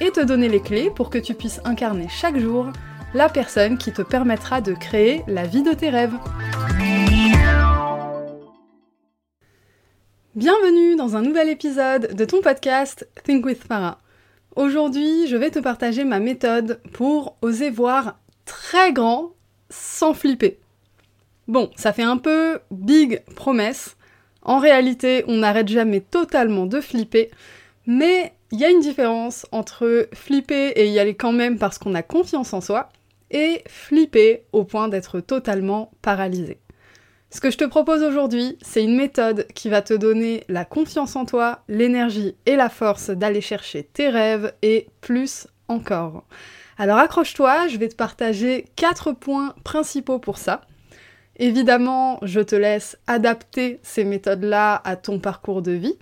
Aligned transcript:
et 0.00 0.10
te 0.10 0.20
donner 0.20 0.48
les 0.48 0.60
clés 0.60 0.90
pour 0.90 1.10
que 1.10 1.18
tu 1.18 1.34
puisses 1.34 1.60
incarner 1.64 2.08
chaque 2.08 2.38
jour 2.38 2.72
la 3.12 3.28
personne 3.28 3.76
qui 3.76 3.92
te 3.92 4.02
permettra 4.02 4.60
de 4.60 4.72
créer 4.72 5.22
la 5.26 5.46
vie 5.46 5.62
de 5.62 5.72
tes 5.72 5.90
rêves. 5.90 6.14
Bienvenue 10.34 10.96
dans 10.96 11.16
un 11.16 11.22
nouvel 11.22 11.48
épisode 11.48 12.14
de 12.14 12.24
ton 12.24 12.40
podcast 12.40 13.06
Think 13.24 13.44
with 13.44 13.62
Farah. 13.62 13.98
Aujourd'hui, 14.56 15.26
je 15.26 15.36
vais 15.36 15.50
te 15.50 15.58
partager 15.58 16.04
ma 16.04 16.20
méthode 16.20 16.80
pour 16.92 17.36
oser 17.42 17.70
voir 17.70 18.18
très 18.44 18.92
grand 18.92 19.32
sans 19.68 20.14
flipper. 20.14 20.58
Bon, 21.46 21.70
ça 21.76 21.92
fait 21.92 22.04
un 22.04 22.16
peu 22.16 22.60
big 22.70 23.22
promesse. 23.34 23.96
En 24.42 24.58
réalité, 24.58 25.24
on 25.26 25.38
n'arrête 25.38 25.68
jamais 25.68 26.00
totalement 26.00 26.66
de 26.66 26.80
flipper, 26.80 27.30
mais 27.86 28.32
il 28.52 28.58
y 28.58 28.64
a 28.64 28.70
une 28.70 28.80
différence 28.80 29.46
entre 29.52 30.08
flipper 30.12 30.72
et 30.76 30.88
y 30.88 30.98
aller 30.98 31.14
quand 31.14 31.32
même 31.32 31.58
parce 31.58 31.78
qu'on 31.78 31.94
a 31.94 32.02
confiance 32.02 32.52
en 32.52 32.60
soi, 32.60 32.88
et 33.30 33.62
flipper 33.68 34.44
au 34.52 34.64
point 34.64 34.88
d'être 34.88 35.20
totalement 35.20 35.92
paralysé. 36.02 36.58
Ce 37.30 37.40
que 37.40 37.50
je 37.50 37.58
te 37.58 37.64
propose 37.64 38.02
aujourd'hui, 38.02 38.58
c'est 38.60 38.82
une 38.82 38.96
méthode 38.96 39.46
qui 39.54 39.68
va 39.68 39.82
te 39.82 39.94
donner 39.94 40.42
la 40.48 40.64
confiance 40.64 41.14
en 41.14 41.24
toi, 41.24 41.62
l'énergie 41.68 42.34
et 42.44 42.56
la 42.56 42.68
force 42.68 43.10
d'aller 43.10 43.40
chercher 43.40 43.84
tes 43.84 44.08
rêves 44.08 44.52
et 44.62 44.88
plus 45.00 45.46
encore. 45.68 46.24
Alors 46.76 46.98
accroche-toi, 46.98 47.68
je 47.68 47.76
vais 47.76 47.88
te 47.88 47.94
partager 47.94 48.64
quatre 48.74 49.12
points 49.12 49.54
principaux 49.62 50.18
pour 50.18 50.38
ça. 50.38 50.62
Évidemment, 51.36 52.18
je 52.22 52.40
te 52.40 52.56
laisse 52.56 52.98
adapter 53.06 53.78
ces 53.82 54.02
méthodes-là 54.02 54.80
à 54.84 54.96
ton 54.96 55.20
parcours 55.20 55.62
de 55.62 55.72
vie. 55.72 55.98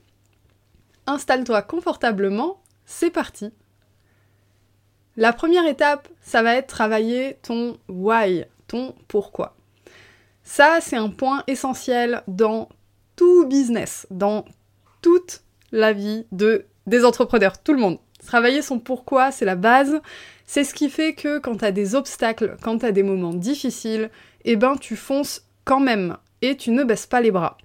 Installe-toi 1.08 1.62
confortablement, 1.62 2.62
c'est 2.84 3.08
parti. 3.08 3.50
La 5.16 5.32
première 5.32 5.66
étape, 5.66 6.06
ça 6.20 6.42
va 6.42 6.54
être 6.54 6.66
travailler 6.66 7.38
ton 7.42 7.78
why, 7.88 8.44
ton 8.66 8.94
pourquoi. 9.08 9.56
Ça, 10.42 10.80
c'est 10.82 10.98
un 10.98 11.08
point 11.08 11.44
essentiel 11.46 12.22
dans 12.28 12.68
tout 13.16 13.46
business, 13.46 14.06
dans 14.10 14.44
toute 15.00 15.40
la 15.72 15.94
vie 15.94 16.26
de, 16.30 16.66
des 16.86 17.06
entrepreneurs, 17.06 17.62
tout 17.62 17.72
le 17.72 17.80
monde. 17.80 17.98
Travailler 18.26 18.60
son 18.60 18.78
pourquoi, 18.78 19.30
c'est 19.32 19.46
la 19.46 19.56
base. 19.56 20.02
C'est 20.44 20.62
ce 20.62 20.74
qui 20.74 20.90
fait 20.90 21.14
que 21.14 21.38
quand 21.38 21.56
tu 21.56 21.64
as 21.64 21.72
des 21.72 21.94
obstacles, 21.94 22.58
quand 22.62 22.80
tu 22.80 22.86
as 22.86 22.92
des 22.92 23.02
moments 23.02 23.32
difficiles, 23.32 24.10
eh 24.44 24.56
ben 24.56 24.76
tu 24.76 24.94
fonces 24.94 25.46
quand 25.64 25.80
même 25.80 26.18
et 26.42 26.54
tu 26.58 26.70
ne 26.70 26.84
baisses 26.84 27.06
pas 27.06 27.22
les 27.22 27.30
bras. 27.30 27.56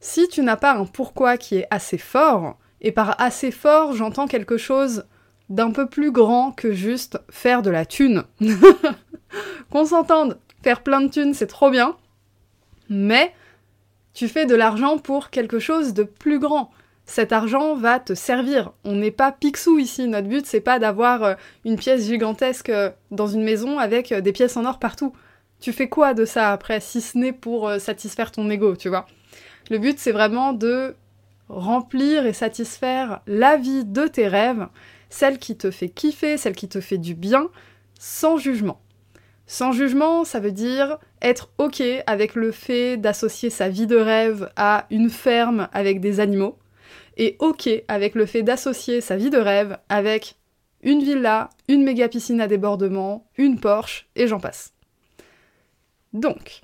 Si 0.00 0.26
tu 0.26 0.42
n'as 0.42 0.56
pas 0.56 0.72
un 0.72 0.84
pourquoi 0.84 1.36
qui 1.36 1.58
est 1.58 1.68
assez 1.70 1.96
fort, 1.96 2.58
et 2.82 2.92
par 2.92 3.20
assez 3.20 3.50
fort, 3.50 3.94
j'entends 3.94 4.26
quelque 4.26 4.58
chose 4.58 5.04
d'un 5.48 5.70
peu 5.70 5.88
plus 5.88 6.10
grand 6.10 6.50
que 6.52 6.72
juste 6.72 7.18
faire 7.30 7.62
de 7.62 7.70
la 7.70 7.86
thune. 7.86 8.24
Qu'on 9.70 9.86
s'entende, 9.86 10.38
faire 10.62 10.82
plein 10.82 11.00
de 11.00 11.08
thunes, 11.08 11.32
c'est 11.32 11.46
trop 11.46 11.70
bien, 11.70 11.96
mais 12.90 13.32
tu 14.12 14.28
fais 14.28 14.46
de 14.46 14.54
l'argent 14.54 14.98
pour 14.98 15.30
quelque 15.30 15.58
chose 15.58 15.94
de 15.94 16.02
plus 16.02 16.38
grand. 16.38 16.70
Cet 17.06 17.32
argent 17.32 17.74
va 17.74 17.98
te 17.98 18.14
servir. 18.14 18.72
On 18.84 18.94
n'est 18.94 19.10
pas 19.10 19.32
pixou 19.32 19.78
ici. 19.78 20.06
Notre 20.06 20.28
but, 20.28 20.46
c'est 20.46 20.60
pas 20.60 20.78
d'avoir 20.78 21.22
euh, 21.22 21.34
une 21.64 21.76
pièce 21.76 22.06
gigantesque 22.06 22.68
euh, 22.68 22.90
dans 23.10 23.26
une 23.26 23.42
maison 23.42 23.78
avec 23.78 24.12
euh, 24.12 24.20
des 24.20 24.32
pièces 24.32 24.56
en 24.56 24.64
or 24.64 24.78
partout. 24.78 25.12
Tu 25.60 25.72
fais 25.72 25.88
quoi 25.88 26.14
de 26.14 26.24
ça 26.24 26.52
après, 26.52 26.80
si 26.80 27.00
ce 27.00 27.16
n'est 27.16 27.32
pour 27.32 27.70
satisfaire 27.78 28.32
ton 28.32 28.50
ego, 28.50 28.74
tu 28.74 28.88
vois? 28.88 29.06
Le 29.70 29.78
but, 29.78 29.98
c'est 29.98 30.10
vraiment 30.10 30.52
de 30.52 30.96
remplir 31.52 32.26
et 32.26 32.32
satisfaire 32.32 33.20
la 33.26 33.56
vie 33.56 33.84
de 33.84 34.06
tes 34.06 34.26
rêves, 34.26 34.66
celle 35.10 35.38
qui 35.38 35.56
te 35.56 35.70
fait 35.70 35.90
kiffer, 35.90 36.36
celle 36.38 36.56
qui 36.56 36.68
te 36.68 36.80
fait 36.80 36.98
du 36.98 37.14
bien, 37.14 37.48
sans 37.98 38.38
jugement. 38.38 38.80
Sans 39.46 39.72
jugement, 39.72 40.24
ça 40.24 40.40
veut 40.40 40.52
dire 40.52 40.98
être 41.20 41.50
OK 41.58 41.82
avec 42.06 42.34
le 42.34 42.52
fait 42.52 42.96
d'associer 42.96 43.50
sa 43.50 43.68
vie 43.68 43.86
de 43.86 43.96
rêve 43.96 44.50
à 44.56 44.86
une 44.90 45.10
ferme 45.10 45.68
avec 45.72 46.00
des 46.00 46.20
animaux, 46.20 46.58
et 47.18 47.36
OK 47.38 47.68
avec 47.88 48.14
le 48.14 48.24
fait 48.24 48.42
d'associer 48.42 49.00
sa 49.02 49.16
vie 49.16 49.30
de 49.30 49.38
rêve 49.38 49.76
avec 49.90 50.36
une 50.82 51.02
villa, 51.02 51.50
une 51.68 51.84
méga 51.84 52.08
piscine 52.08 52.40
à 52.40 52.48
débordement, 52.48 53.28
une 53.36 53.60
Porsche, 53.60 54.08
et 54.16 54.26
j'en 54.26 54.40
passe. 54.40 54.72
Donc, 56.12 56.62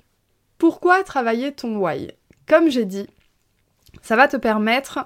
pourquoi 0.57 1.03
travailler 1.03 1.51
ton 1.51 1.77
why? 1.77 2.11
Comme 2.47 2.69
j'ai 2.69 2.85
dit, 2.85 3.07
ça 4.01 4.15
va 4.15 4.27
te 4.27 4.37
permettre 4.37 5.05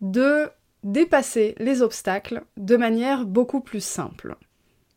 de 0.00 0.50
dépasser 0.82 1.54
les 1.58 1.82
obstacles 1.82 2.42
de 2.56 2.76
manière 2.76 3.24
beaucoup 3.24 3.60
plus 3.60 3.82
simple. 3.82 4.36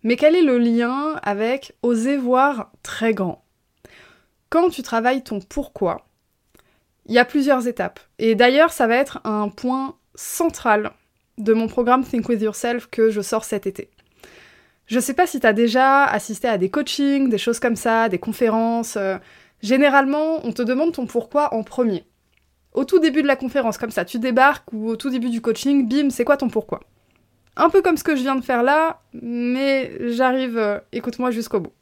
Mais 0.03 0.15
quel 0.15 0.35
est 0.35 0.43
le 0.43 0.57
lien 0.57 1.19
avec 1.23 1.73
oser 1.81 2.17
voir 2.17 2.71
très 2.83 3.13
grand? 3.13 3.43
Quand 4.49 4.69
tu 4.69 4.81
travailles 4.81 5.23
ton 5.23 5.39
pourquoi, 5.39 6.05
il 7.05 7.13
y 7.13 7.19
a 7.19 7.25
plusieurs 7.25 7.67
étapes. 7.67 7.99
Et 8.19 8.35
d'ailleurs, 8.35 8.71
ça 8.71 8.87
va 8.87 8.95
être 8.95 9.19
un 9.23 9.49
point 9.49 9.95
central 10.15 10.91
de 11.37 11.53
mon 11.53 11.67
programme 11.67 12.03
Think 12.03 12.27
With 12.29 12.41
Yourself 12.41 12.87
que 12.87 13.09
je 13.09 13.21
sors 13.21 13.43
cet 13.43 13.67
été. 13.67 13.89
Je 14.87 14.99
sais 14.99 15.13
pas 15.13 15.27
si 15.27 15.39
tu 15.39 15.47
as 15.47 15.53
déjà 15.53 16.05
assisté 16.05 16.47
à 16.47 16.57
des 16.57 16.69
coachings, 16.69 17.29
des 17.29 17.37
choses 17.37 17.59
comme 17.59 17.75
ça, 17.75 18.09
des 18.09 18.19
conférences. 18.19 18.95
Euh, 18.95 19.17
généralement, 19.61 20.45
on 20.45 20.53
te 20.53 20.61
demande 20.61 20.93
ton 20.93 21.05
pourquoi 21.05 21.53
en 21.53 21.63
premier. 21.63 22.05
Au 22.77 22.85
tout 22.85 22.99
début 22.99 23.23
de 23.23 23.27
la 23.27 23.35
conférence, 23.35 23.79
comme 23.79 23.89
ça, 23.89 24.05
tu 24.05 24.19
débarques 24.19 24.71
ou 24.71 24.89
au 24.89 24.95
tout 24.95 25.09
début 25.09 25.31
du 25.31 25.41
coaching, 25.41 25.89
bim, 25.89 26.11
c'est 26.11 26.23
quoi 26.23 26.37
ton 26.37 26.47
pourquoi? 26.47 26.81
Un 27.55 27.71
peu 27.71 27.81
comme 27.81 27.97
ce 27.97 28.03
que 28.03 28.15
je 28.15 28.21
viens 28.21 28.35
de 28.35 28.43
faire 28.43 28.61
là, 28.61 29.01
mais 29.19 29.93
j'arrive, 30.11 30.59
euh, 30.59 30.77
écoute-moi 30.91 31.31
jusqu'au 31.31 31.59
bout. 31.59 31.73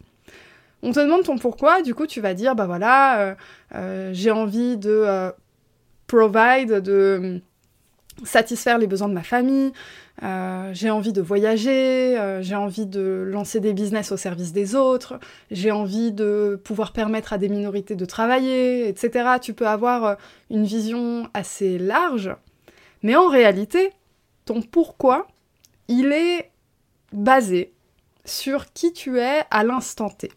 On 0.84 0.94
te 0.94 1.02
demande 1.02 1.24
ton 1.24 1.38
pourquoi, 1.38 1.82
du 1.82 1.94
coup 1.94 2.08
tu 2.08 2.22
vas 2.22 2.34
dire, 2.34 2.56
bah 2.56 2.66
voilà, 2.66 3.20
euh, 3.20 3.36
euh, 3.74 4.10
j'ai 4.14 4.32
envie 4.32 4.78
de 4.78 5.34
provide, 6.08 6.80
de 6.80 7.42
satisfaire 8.24 8.78
les 8.78 8.88
besoins 8.88 9.10
de 9.10 9.14
ma 9.14 9.24
famille, 9.24 9.74
j'ai 10.22 10.90
envie 10.90 11.14
de 11.14 11.22
voyager, 11.22 12.40
j'ai 12.42 12.56
envie 12.56 12.86
de 12.86 13.24
lancer 13.28 13.60
des 13.60 13.74
business 13.74 14.12
au 14.12 14.18
service 14.18 14.54
des 14.54 14.76
autres, 14.76 15.20
j'ai 15.52 15.72
envie 15.72 16.12
de 16.12 16.60
pouvoir 16.64 16.94
permettre 16.94 17.34
à 17.34 17.38
des 17.38 17.50
minorités 17.50 17.96
de 17.96 18.06
travailler, 18.06 18.88
etc. 18.88 19.38
Tu 19.42 19.54
peux 19.54 19.68
avoir 19.68 20.18
une 20.50 20.66
vision 20.66 21.30
assez 21.34 21.78
large, 21.78 22.36
mais 23.04 23.16
en 23.16 23.28
réalité, 23.28 23.92
ton 24.46 24.62
pourquoi, 24.62 25.28
il 25.88 26.12
est 26.12 26.52
basé 27.12 27.74
sur 28.24 28.74
qui 28.74 28.94
tu 28.94 29.20
es 29.20 29.44
à 29.52 29.64
l'instant 29.64 30.10
T. 30.10 30.32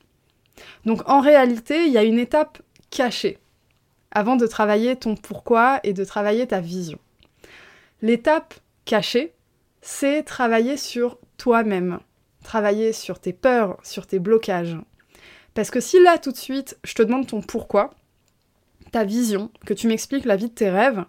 Donc 0.84 1.08
en 1.08 1.20
réalité, 1.20 1.86
il 1.86 1.92
y 1.92 1.98
a 1.98 2.04
une 2.04 2.18
étape 2.18 2.60
cachée 2.90 3.38
avant 4.10 4.36
de 4.36 4.46
travailler 4.46 4.96
ton 4.96 5.14
pourquoi 5.14 5.80
et 5.84 5.92
de 5.92 6.04
travailler 6.04 6.46
ta 6.46 6.60
vision. 6.60 6.98
L'étape 8.02 8.54
cachée, 8.84 9.32
c'est 9.80 10.22
travailler 10.22 10.76
sur 10.76 11.18
toi-même, 11.36 12.00
travailler 12.42 12.92
sur 12.92 13.20
tes 13.20 13.32
peurs, 13.32 13.78
sur 13.82 14.06
tes 14.06 14.19
blocages. 14.19 14.76
Parce 15.54 15.70
que 15.70 15.80
si 15.80 16.00
là 16.02 16.19
tout 16.19 16.32
de 16.32 16.36
suite, 16.36 16.78
je 16.84 16.94
te 16.94 17.02
demande 17.02 17.26
ton 17.26 17.40
pourquoi, 17.40 17.90
ta 18.92 19.04
vision, 19.04 19.50
que 19.66 19.75
tu 19.75 19.88
m'expliques 19.88 20.25
la 20.25 20.36
vie 20.36 20.48
de 20.48 20.54
tes 20.54 20.70
rêves, 20.70 21.04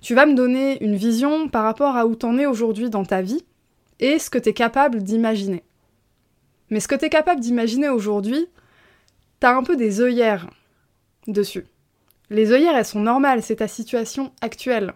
tu 0.00 0.14
vas 0.14 0.26
me 0.26 0.34
donner 0.34 0.82
une 0.82 0.96
vision 0.96 1.48
par 1.48 1.64
rapport 1.64 1.96
à 1.96 2.06
où 2.06 2.14
t'en 2.14 2.38
es 2.38 2.46
aujourd'hui 2.46 2.88
dans 2.88 3.04
ta 3.04 3.20
vie, 3.20 3.44
et 3.98 4.18
ce 4.18 4.30
que 4.30 4.38
tu 4.38 4.48
es 4.48 4.54
capable 4.54 5.02
d'imaginer. 5.02 5.62
Mais 6.70 6.80
ce 6.80 6.88
que 6.88 6.94
tu 6.94 7.04
es 7.04 7.10
capable 7.10 7.40
d'imaginer 7.40 7.88
aujourd'hui, 7.88 8.46
t'as 9.40 9.54
un 9.54 9.62
peu 9.62 9.76
des 9.76 10.00
œillères 10.00 10.48
dessus. 11.26 11.66
Les 12.30 12.52
œillères, 12.52 12.76
elles 12.76 12.84
sont 12.84 13.00
normales, 13.00 13.42
c'est 13.42 13.56
ta 13.56 13.68
situation 13.68 14.32
actuelle. 14.40 14.94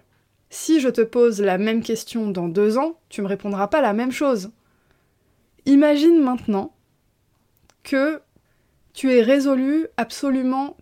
Si 0.55 0.79
je 0.79 0.89
te 0.89 1.01
pose 1.01 1.41
la 1.41 1.59
même 1.59 1.83
question 1.83 2.31
dans 2.31 2.47
deux 2.47 2.79
ans, 2.79 3.01
tu 3.09 3.23
me 3.23 3.27
répondras 3.27 3.67
pas 3.67 3.81
la 3.81 3.93
même 3.93 4.13
chose. 4.13 4.53
Imagine 5.67 6.23
maintenant 6.23 6.73
que 7.83 8.23
tu 8.93 9.13
aies 9.13 9.21
résolu 9.21 9.89
absolument 9.97 10.77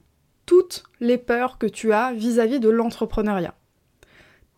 toutes 0.44 0.84
les 1.00 1.16
peurs 1.16 1.56
que 1.56 1.66
tu 1.66 1.90
as 1.94 2.12
vis-à-vis 2.12 2.60
de 2.60 2.68
l'entrepreneuriat. 2.68 3.54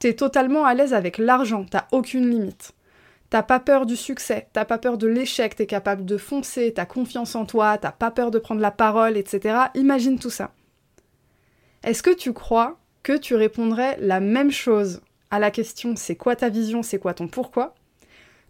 Tu 0.00 0.08
es 0.08 0.14
totalement 0.14 0.64
à 0.64 0.74
l'aise 0.74 0.94
avec 0.94 1.18
l'argent, 1.18 1.64
t'as 1.64 1.86
aucune 1.92 2.28
limite 2.28 2.72
T'as 3.30 3.44
pas 3.44 3.60
peur 3.60 3.86
du 3.86 3.94
succès, 3.94 4.48
t'as 4.52 4.64
pas 4.64 4.78
peur 4.78 4.98
de 4.98 5.06
l'échec, 5.06 5.54
t'es 5.54 5.66
capable 5.66 6.04
de 6.04 6.16
foncer, 6.16 6.72
t'as 6.74 6.86
confiance 6.86 7.36
en 7.36 7.46
toi, 7.46 7.78
t'as 7.78 7.92
pas 7.92 8.10
peur 8.10 8.32
de 8.32 8.40
prendre 8.40 8.60
la 8.60 8.72
parole, 8.72 9.16
etc. 9.16 9.66
Imagine 9.76 10.18
tout 10.18 10.30
ça. 10.30 10.50
Est-ce 11.84 12.02
que 12.02 12.12
tu 12.12 12.32
crois 12.32 12.80
que 13.04 13.16
tu 13.16 13.36
répondrais 13.36 13.96
la 14.00 14.18
même 14.18 14.50
chose 14.50 15.00
à 15.30 15.38
la 15.38 15.52
question 15.52 15.94
c'est 15.94 16.16
quoi 16.16 16.34
ta 16.34 16.48
vision, 16.48 16.82
c'est 16.82 16.98
quoi 16.98 17.14
ton 17.14 17.28
pourquoi, 17.28 17.76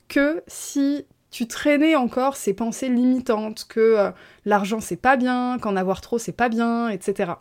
que 0.09 0.43
si 0.47 1.05
tu 1.31 1.47
traînais 1.49 1.97
encore 1.97 2.37
ces 2.37 2.55
pensées 2.55 2.89
limitantes, 2.89 3.67
que 3.69 3.81
euh, 3.81 4.11
l'argent 4.47 4.81
c'est 4.81 4.97
pas 4.97 5.17
bien, 5.17 5.59
qu'en 5.61 5.77
avoir 5.77 6.01
trop 6.01 6.19
c'est 6.19 6.33
pas 6.33 6.49
bien, 6.49 6.89
etc. 6.89 7.33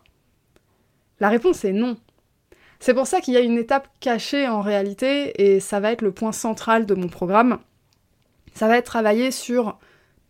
La 1.20 1.28
réponse 1.28 1.64
est 1.64 1.72
non. 1.72 1.96
C'est 2.80 2.94
pour 2.94 3.06
ça 3.06 3.20
qu'il 3.20 3.34
y 3.34 3.36
a 3.36 3.40
une 3.40 3.56
étape 3.56 3.88
cachée 4.00 4.48
en 4.48 4.60
réalité, 4.60 5.40
et 5.42 5.60
ça 5.60 5.78
va 5.80 5.92
être 5.92 6.02
le 6.02 6.12
point 6.12 6.32
central 6.32 6.84
de 6.84 6.94
mon 6.94 7.08
programme. 7.08 7.60
Ça 8.54 8.66
va 8.66 8.76
être 8.76 8.86
travailler 8.86 9.30
sur 9.30 9.78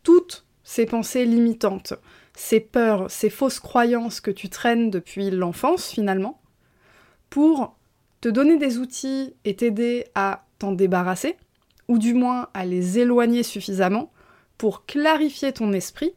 toutes 0.03 0.45
ces 0.63 0.85
pensées 0.85 1.25
limitantes, 1.25 1.95
ces 2.35 2.61
peurs, 2.61 3.11
ces 3.11 3.31
fausses 3.31 3.61
croyances 3.61 4.21
que 4.21 4.31
tu 4.31 4.51
traînes 4.51 4.91
depuis 4.91 5.31
l'enfance 5.31 5.91
finalement, 5.91 6.41
pour 7.35 7.75
te 8.21 8.29
donner 8.29 8.59
des 8.59 8.79
outils 8.79 9.35
et 9.45 9.57
t'aider 9.57 10.07
à 10.15 10.45
t'en 10.61 10.71
débarrasser, 10.71 11.37
ou 11.89 11.99
du 11.99 12.15
moins 12.15 12.47
à 12.55 12.65
les 12.65 13.01
éloigner 13.01 13.43
suffisamment 13.43 14.13
pour 14.57 14.87
clarifier 14.87 15.53
ton 15.53 15.73
esprit 15.73 16.15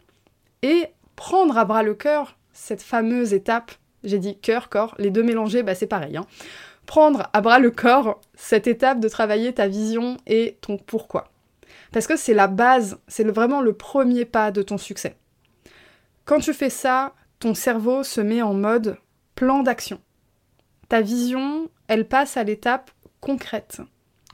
et 0.62 0.86
prendre 1.16 1.58
à 1.58 1.66
bras 1.66 1.81
le 1.81 1.96
cœur 1.96 2.38
cette 2.54 2.84
fameuse 2.84 3.34
étape 3.34 3.72
j'ai 4.04 4.19
dit 4.19 4.38
cœur, 4.38 4.69
corps, 4.69 4.94
les 5.00 5.10
deux 5.10 5.24
mélangés, 5.24 5.64
bah 5.64 5.74
c'est 5.74 5.88
pareil. 5.88 6.18
Hein. 6.18 6.28
Prendre 6.86 7.31
à 7.34 7.42
bras 7.42 7.58
le 7.58 7.72
corps 7.72 8.22
cette 8.36 8.68
étape 8.68 9.00
de 9.00 9.10
travailler 9.10 9.52
ta 9.52 9.68
vision 9.68 10.18
et 10.28 10.60
ton 10.62 10.78
pourquoi. 10.78 11.31
Parce 11.92 12.06
que 12.06 12.16
c'est 12.16 12.36
la 12.36 12.46
base, 12.46 13.00
c'est 13.08 13.25
vraiment 13.25 13.62
le 13.62 13.74
premier 13.74 14.25
pas 14.25 14.52
de 14.52 14.62
ton 14.62 14.78
succès. 14.78 15.16
Quand 16.25 16.40
tu 16.40 16.54
fais 16.54 16.69
ça, 16.69 17.16
ton 17.40 17.56
cerveau 17.56 18.04
se 18.04 18.22
met 18.22 18.44
en 18.44 18.54
mode 18.54 19.00
plan 19.34 19.64
d'action. 19.64 20.00
Ta 20.89 21.01
vision, 21.01 21.69
elle 21.88 22.07
passe 22.07 22.38
à 22.38 22.44
l'étape 22.44 22.92
concrète. 23.19 23.81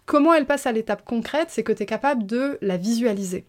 Comment 0.06 0.34
elle 0.34 0.46
passe 0.46 0.66
à 0.66 0.72
l'étape 0.72 1.06
concrète 1.06 1.50
C'est 1.50 1.64
que 1.64 1.72
tu 1.72 1.84
es 1.84 1.88
capable 1.88 2.26
de 2.26 2.58
la 2.62 2.78
visualiser. 2.78 3.46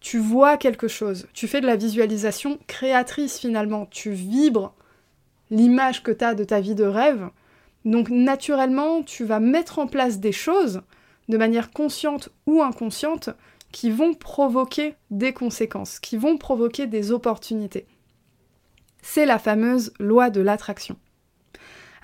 Tu 0.00 0.18
vois 0.18 0.56
quelque 0.56 0.88
chose, 0.88 1.26
tu 1.32 1.48
fais 1.48 1.60
de 1.60 1.66
la 1.66 1.76
visualisation 1.76 2.58
créatrice 2.66 3.38
finalement, 3.38 3.86
tu 3.86 4.10
vibres 4.10 4.74
l'image 5.50 6.02
que 6.02 6.10
tu 6.10 6.24
as 6.24 6.34
de 6.34 6.44
ta 6.44 6.60
vie 6.60 6.74
de 6.74 6.84
rêve. 6.84 7.28
Donc 7.84 8.10
naturellement, 8.10 9.02
tu 9.02 9.24
vas 9.24 9.40
mettre 9.40 9.78
en 9.78 9.86
place 9.86 10.18
des 10.18 10.32
choses 10.32 10.82
de 11.28 11.36
manière 11.36 11.70
consciente 11.70 12.30
ou 12.46 12.62
inconsciente 12.62 13.30
qui 13.72 13.90
vont 13.90 14.14
provoquer 14.14 14.94
des 15.10 15.32
conséquences, 15.32 15.98
qui 15.98 16.16
vont 16.16 16.38
provoquer 16.38 16.86
des 16.86 17.12
opportunités. 17.12 17.86
C'est 19.02 19.26
la 19.26 19.38
fameuse 19.38 19.92
loi 19.98 20.30
de 20.30 20.40
l'attraction. 20.40 20.96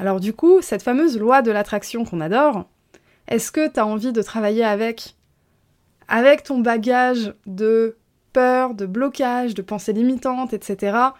Alors 0.03 0.19
du 0.19 0.33
coup, 0.33 0.63
cette 0.63 0.83
fameuse 0.83 1.17
loi 1.17 1.43
de 1.43 1.53
l'attraction 1.53 2.05
qu'on 2.05 2.21
adore, 2.21 2.65
est-ce 3.29 3.53
que 3.53 3.73
tu 3.73 3.79
as 3.79 3.87
envie 3.87 4.11
de 4.11 4.21
travailler 4.21 4.65
avec 4.65 5.15
avec 6.09 6.43
ton 6.43 6.59
bagage 6.59 7.35
de 7.47 7.97
peur, 8.33 8.75
de 8.75 8.85
blocage, 8.85 9.55
de 9.55 9.63
pensées 9.63 9.93
limitantes, 9.93 10.55
etc 10.55 11.11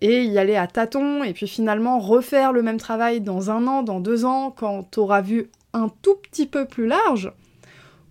et 0.00 0.24
y 0.24 0.38
aller 0.38 0.56
à 0.56 0.66
tâtons, 0.66 1.22
et 1.22 1.32
puis 1.34 1.46
finalement 1.46 2.00
refaire 2.00 2.52
le 2.52 2.62
même 2.62 2.78
travail 2.78 3.20
dans 3.20 3.52
un 3.52 3.68
an, 3.68 3.84
dans 3.84 4.00
deux 4.00 4.24
ans, 4.24 4.50
quand 4.50 4.82
t'auras 4.90 5.20
vu 5.20 5.48
un 5.72 5.88
tout 6.02 6.16
petit 6.16 6.46
peu 6.46 6.64
plus 6.64 6.88
large? 6.88 7.32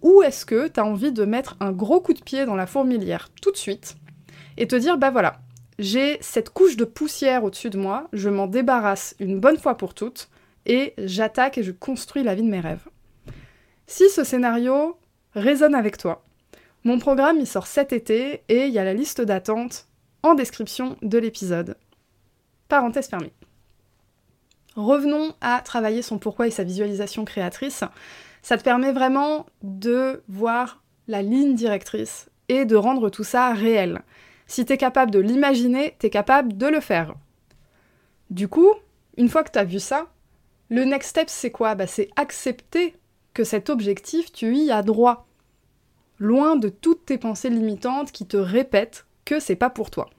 Ou 0.02 0.22
est-ce 0.22 0.46
que 0.46 0.70
t'as 0.70 0.84
envie 0.84 1.12
de 1.12 1.26
mettre 1.26 1.58
un 1.60 1.74
gros 1.74 2.00
coup 2.00 2.14
de 2.14 2.22
pied 2.22 2.46
dans 2.46 2.56
la 2.56 2.68
fourmilière 2.68 3.28
tout 3.42 3.52
de 3.52 3.58
suite 3.58 3.98
et 4.56 4.66
te 4.66 4.78
dire, 4.78 4.98
bah 4.98 5.12
voilà, 5.12 5.42
j'ai 5.82 6.20
cette 6.22 6.52
couche 6.52 6.78
de 6.78 6.86
poussière 6.86 7.44
au-dessus 7.44 7.72
de 7.72 7.78
moi, 7.78 8.08
je 8.14 8.30
m'en 8.30 8.46
débarrasse 8.46 9.16
une 9.20 9.40
bonne 9.40 9.58
fois 9.58 9.76
pour 9.78 9.96
toutes, 9.96 10.30
et 10.68 10.94
j'attaque 11.00 11.58
et 11.58 11.64
je 11.64 11.72
construis 11.72 12.22
la 12.22 12.36
vie 12.36 12.44
de 12.44 12.50
mes 12.50 12.60
rêves. 12.60 12.88
Si 13.88 14.08
ce 14.10 14.24
scénario 14.24 14.98
résonne 15.34 15.74
avec 15.74 15.98
toi, 15.98 16.24
mon 16.84 17.00
programme 17.00 17.40
il 17.40 17.48
sort 17.48 17.66
cet 17.66 17.94
été 17.94 18.44
et 18.48 18.68
il 18.68 18.74
y 18.74 18.78
a 18.78 18.84
la 18.84 18.94
liste 18.94 19.22
d'attente 19.22 19.88
en 20.22 20.36
description 20.36 20.98
de 21.02 21.18
l'épisode. 21.18 21.76
Parenthèse 22.68 23.08
fermée. 23.08 23.34
Revenons 24.76 25.34
à 25.42 25.62
travailler 25.62 26.04
son 26.04 26.20
pourquoi 26.20 26.48
et 26.48 26.52
sa 26.52 26.64
visualisation 26.64 27.26
créatrice. 27.26 27.84
Ça 28.44 28.58
te 28.58 28.64
permet 28.64 28.92
vraiment 28.92 29.48
de 29.64 30.22
voir 30.28 30.84
la 31.08 31.24
ligne 31.24 31.56
directrice 31.56 32.30
et 32.50 32.66
de 32.66 32.76
rendre 32.76 33.10
tout 33.10 33.24
ça 33.24 33.52
réel. 33.54 34.04
Si 34.52 34.66
tu 34.66 34.74
es 34.74 34.78
capable 34.78 35.12
de 35.12 35.20
l'imaginer, 35.20 35.96
tu 35.98 36.08
es 36.08 36.10
capable 36.10 36.58
de 36.58 36.68
le 36.68 36.82
faire. 36.82 37.16
Du 38.30 38.50
coup, 38.50 38.74
une 39.16 39.30
fois 39.30 39.46
que 39.46 39.52
tu 39.52 39.58
as 39.58 39.64
vu 39.64 39.80
ça, 39.80 40.08
le 40.68 40.84
next 40.84 41.12
step 41.12 41.30
c'est 41.30 41.52
quoi? 41.52 41.74
Bah, 41.74 41.88
C'est 41.88 42.10
accepter 42.18 42.98
que 43.34 43.46
cet 43.46 43.70
objectif, 43.70 44.34
tu 44.34 44.54
y 44.58 44.70
as 44.70 44.82
droit. 44.82 45.26
Loin 46.20 46.58
de 46.58 46.68
toutes 46.68 47.06
tes 47.06 47.18
pensées 47.18 47.50
limitantes 47.50 48.12
qui 48.12 48.26
te 48.26 48.36
répètent 48.36 49.06
que 49.24 49.40
c'est 49.40 49.56
pas 49.56 49.70
pour 49.70 49.90
toi. 49.90 50.10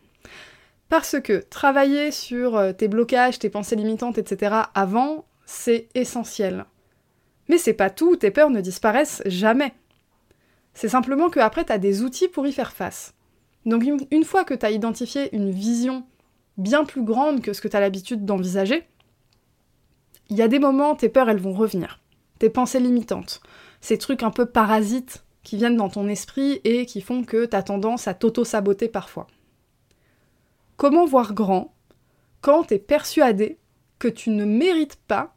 Parce 0.89 1.21
que 1.21 1.45
travailler 1.51 2.11
sur 2.11 2.57
euh, 2.57 2.73
tes 2.73 2.89
blocages, 2.89 3.39
tes 3.39 3.51
pensées 3.51 3.77
limitantes, 3.77 4.17
etc. 4.17 4.63
avant, 4.75 5.27
c'est 5.45 5.91
essentiel. 5.95 6.65
Mais 7.51 7.59
c'est 7.59 7.75
pas 7.75 7.91
tout, 7.91 8.17
tes 8.17 8.31
peurs 8.31 8.49
ne 8.49 8.63
disparaissent 8.63 9.21
jamais. 9.27 9.75
C'est 10.73 10.89
simplement 10.89 11.29
qu'après, 11.29 11.67
tu 11.67 11.73
as 11.73 11.77
des 11.77 12.01
outils 12.01 12.29
pour 12.29 12.47
y 12.47 12.53
faire 12.53 12.73
face. 12.73 13.13
Donc 13.65 13.85
une, 14.11 14.25
fois 14.25 14.45
que 14.45 14.55
tu 14.55 14.67
as 14.67 14.71
identifié 14.71 15.35
une 15.35 15.51
vision 15.51 16.05
bien 16.57 16.85
plus 16.85 17.03
grande 17.03 17.41
que 17.41 17.53
ce 17.53 17.61
que 17.61 17.69
tu 17.69 17.77
as 17.77 17.81
l'habitude 17.81 18.25
d'envisager, 18.25 18.85
il 20.31 20.37
y 20.37 20.43
a 20.43 20.49
des 20.49 20.59
moments, 20.59 20.97
tes 20.97 21.09
peurs, 21.09 21.29
elles 21.29 21.39
vont 21.39 21.53
revenir. 21.53 22.01
Tes 22.39 22.51
pensées 22.51 22.81
limitantes, 22.81 23.41
ces 23.81 23.99
trucs 23.99 24.23
un 24.23 24.31
peu 24.31 24.47
parasites 24.47 25.25
qui 25.43 25.57
viennent 25.57 25.77
dans 25.77 25.89
ton 25.89 26.09
esprit 26.09 26.61
et 26.65 26.87
qui 26.87 27.01
font 27.01 27.23
que 27.23 27.47
tu 27.47 27.57
as 27.57 27.63
tendance 27.63 28.09
à 28.09 28.15
t'auto-saboter 28.15 28.89
parfois. 28.89 29.27
Comment 30.77 31.07
voir 31.07 31.35
grand 31.35 31.73
quand 32.41 32.65
tu 32.65 32.75
es 32.75 32.79
persuadé 32.79 33.59
que 34.01 34.09
tu 34.09 34.31
ne 34.31 34.45
mérites 34.45 34.97
pas 35.07 35.35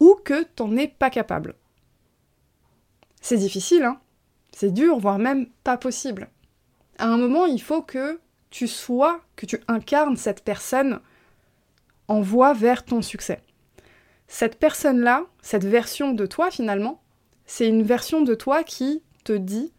ou 0.00 0.16
que 0.24 0.42
t'en 0.42 0.74
es 0.76 0.88
pas 0.88 1.10
capable? 1.10 1.54
C'est 3.20 3.36
difficile, 3.36 3.84
hein 3.84 4.00
C'est 4.52 4.72
dur, 4.72 4.98
voire 4.98 5.18
même 5.18 5.46
pas 5.62 5.76
possible. 5.76 6.28
À 6.98 7.06
un 7.06 7.16
moment, 7.16 7.46
il 7.46 7.60
faut 7.60 7.82
que 7.82 8.20
tu 8.50 8.68
sois, 8.68 9.20
que 9.36 9.46
tu 9.46 9.60
incarnes 9.68 10.16
cette 10.16 10.42
personne 10.42 11.00
en 12.08 12.20
voie 12.20 12.52
vers 12.54 12.84
ton 12.84 13.02
succès. 13.02 13.42
Cette 14.28 14.58
personne-là, 14.58 15.24
cette 15.42 15.64
version 15.64 16.12
de 16.12 16.26
toi 16.26 16.50
finalement, 16.50 17.00
c'est 17.44 17.68
une 17.68 17.82
version 17.82 18.22
de 18.22 18.34
toi 18.34 18.64
qui 18.64 19.02
te 19.24 19.32
dit 19.32 19.72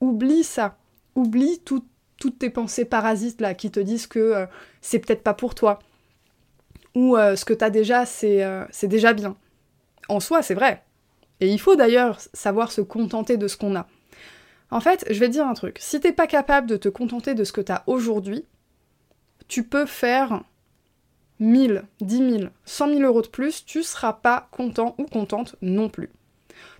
oublie 0.00 0.44
ça, 0.44 0.76
oublie 1.14 1.60
toutes 1.60 2.38
tes 2.38 2.50
pensées 2.50 2.84
parasites 2.84 3.40
là 3.40 3.54
qui 3.54 3.70
te 3.70 3.80
disent 3.80 4.06
que 4.06 4.18
euh, 4.18 4.46
c'est 4.80 4.98
peut-être 4.98 5.22
pas 5.22 5.34
pour 5.34 5.54
toi 5.54 5.78
ou 6.98 7.16
euh, 7.16 7.36
ce 7.36 7.44
que 7.44 7.54
tu 7.54 7.64
as 7.64 7.70
déjà 7.70 8.04
euh, 8.24 8.64
c'est 8.70 8.88
déjà 8.88 9.12
bien. 9.12 9.36
En 10.08 10.20
soi, 10.20 10.42
c'est 10.42 10.54
vrai. 10.54 10.82
Et 11.40 11.48
il 11.48 11.60
faut 11.60 11.76
d'ailleurs 11.76 12.18
savoir 12.32 12.72
se 12.72 12.80
contenter 12.80 13.36
de 13.36 13.46
ce 13.46 13.56
qu'on 13.56 13.76
a. 13.76 13.86
En 14.70 14.80
fait, 14.80 15.04
je 15.10 15.18
vais 15.18 15.28
dire 15.28 15.46
un 15.46 15.54
truc. 15.54 15.78
Si 15.80 15.98
t'es 16.00 16.12
pas 16.12 16.26
capable 16.26 16.66
de 16.66 16.76
te 16.76 16.88
contenter 16.88 17.34
de 17.34 17.44
ce 17.44 17.52
que 17.52 17.60
tu 17.60 17.72
as 17.72 17.84
aujourd'hui, 17.86 18.44
tu 19.48 19.64
peux 19.64 19.86
faire 19.86 20.42
1000, 21.40 21.84
10 22.00 22.16
000, 22.38 22.50
100 22.64 22.88
000 22.88 23.00
euros 23.00 23.22
de 23.22 23.28
plus, 23.28 23.64
tu 23.64 23.82
seras 23.82 24.12
pas 24.12 24.48
content 24.50 24.94
ou 24.98 25.04
contente 25.04 25.56
non 25.62 25.88
plus. 25.88 26.10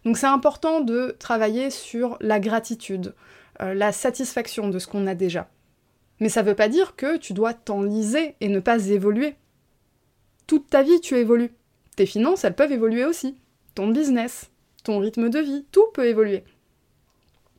Donc 0.04 0.18
c'est 0.18 0.26
important 0.26 0.80
de 0.80 1.16
travailler 1.18 1.70
sur 1.70 2.16
la 2.20 2.40
gratitude, 2.40 3.14
euh, 3.62 3.74
la 3.74 3.92
satisfaction 3.92 4.68
de 4.68 4.78
ce 4.78 4.86
qu'on 4.86 5.06
a 5.06 5.14
déjà. 5.14 5.48
Mais 6.20 6.28
ça 6.28 6.42
veut 6.42 6.54
pas 6.54 6.68
dire 6.68 6.96
que 6.96 7.16
tu 7.16 7.32
dois 7.32 7.54
t'enliser 7.54 8.34
et 8.40 8.48
ne 8.48 8.60
pas 8.60 8.86
évoluer. 8.88 9.36
Toute 10.46 10.68
ta 10.68 10.82
vie, 10.82 11.00
tu 11.00 11.14
évolues. 11.14 11.52
Tes 11.96 12.06
finances, 12.06 12.44
elles 12.44 12.54
peuvent 12.54 12.72
évoluer 12.72 13.04
aussi. 13.04 13.36
Ton 13.74 13.88
business, 13.88 14.50
ton 14.82 14.98
rythme 14.98 15.30
de 15.30 15.38
vie, 15.38 15.64
tout 15.70 15.86
peut 15.94 16.06
évoluer. 16.06 16.44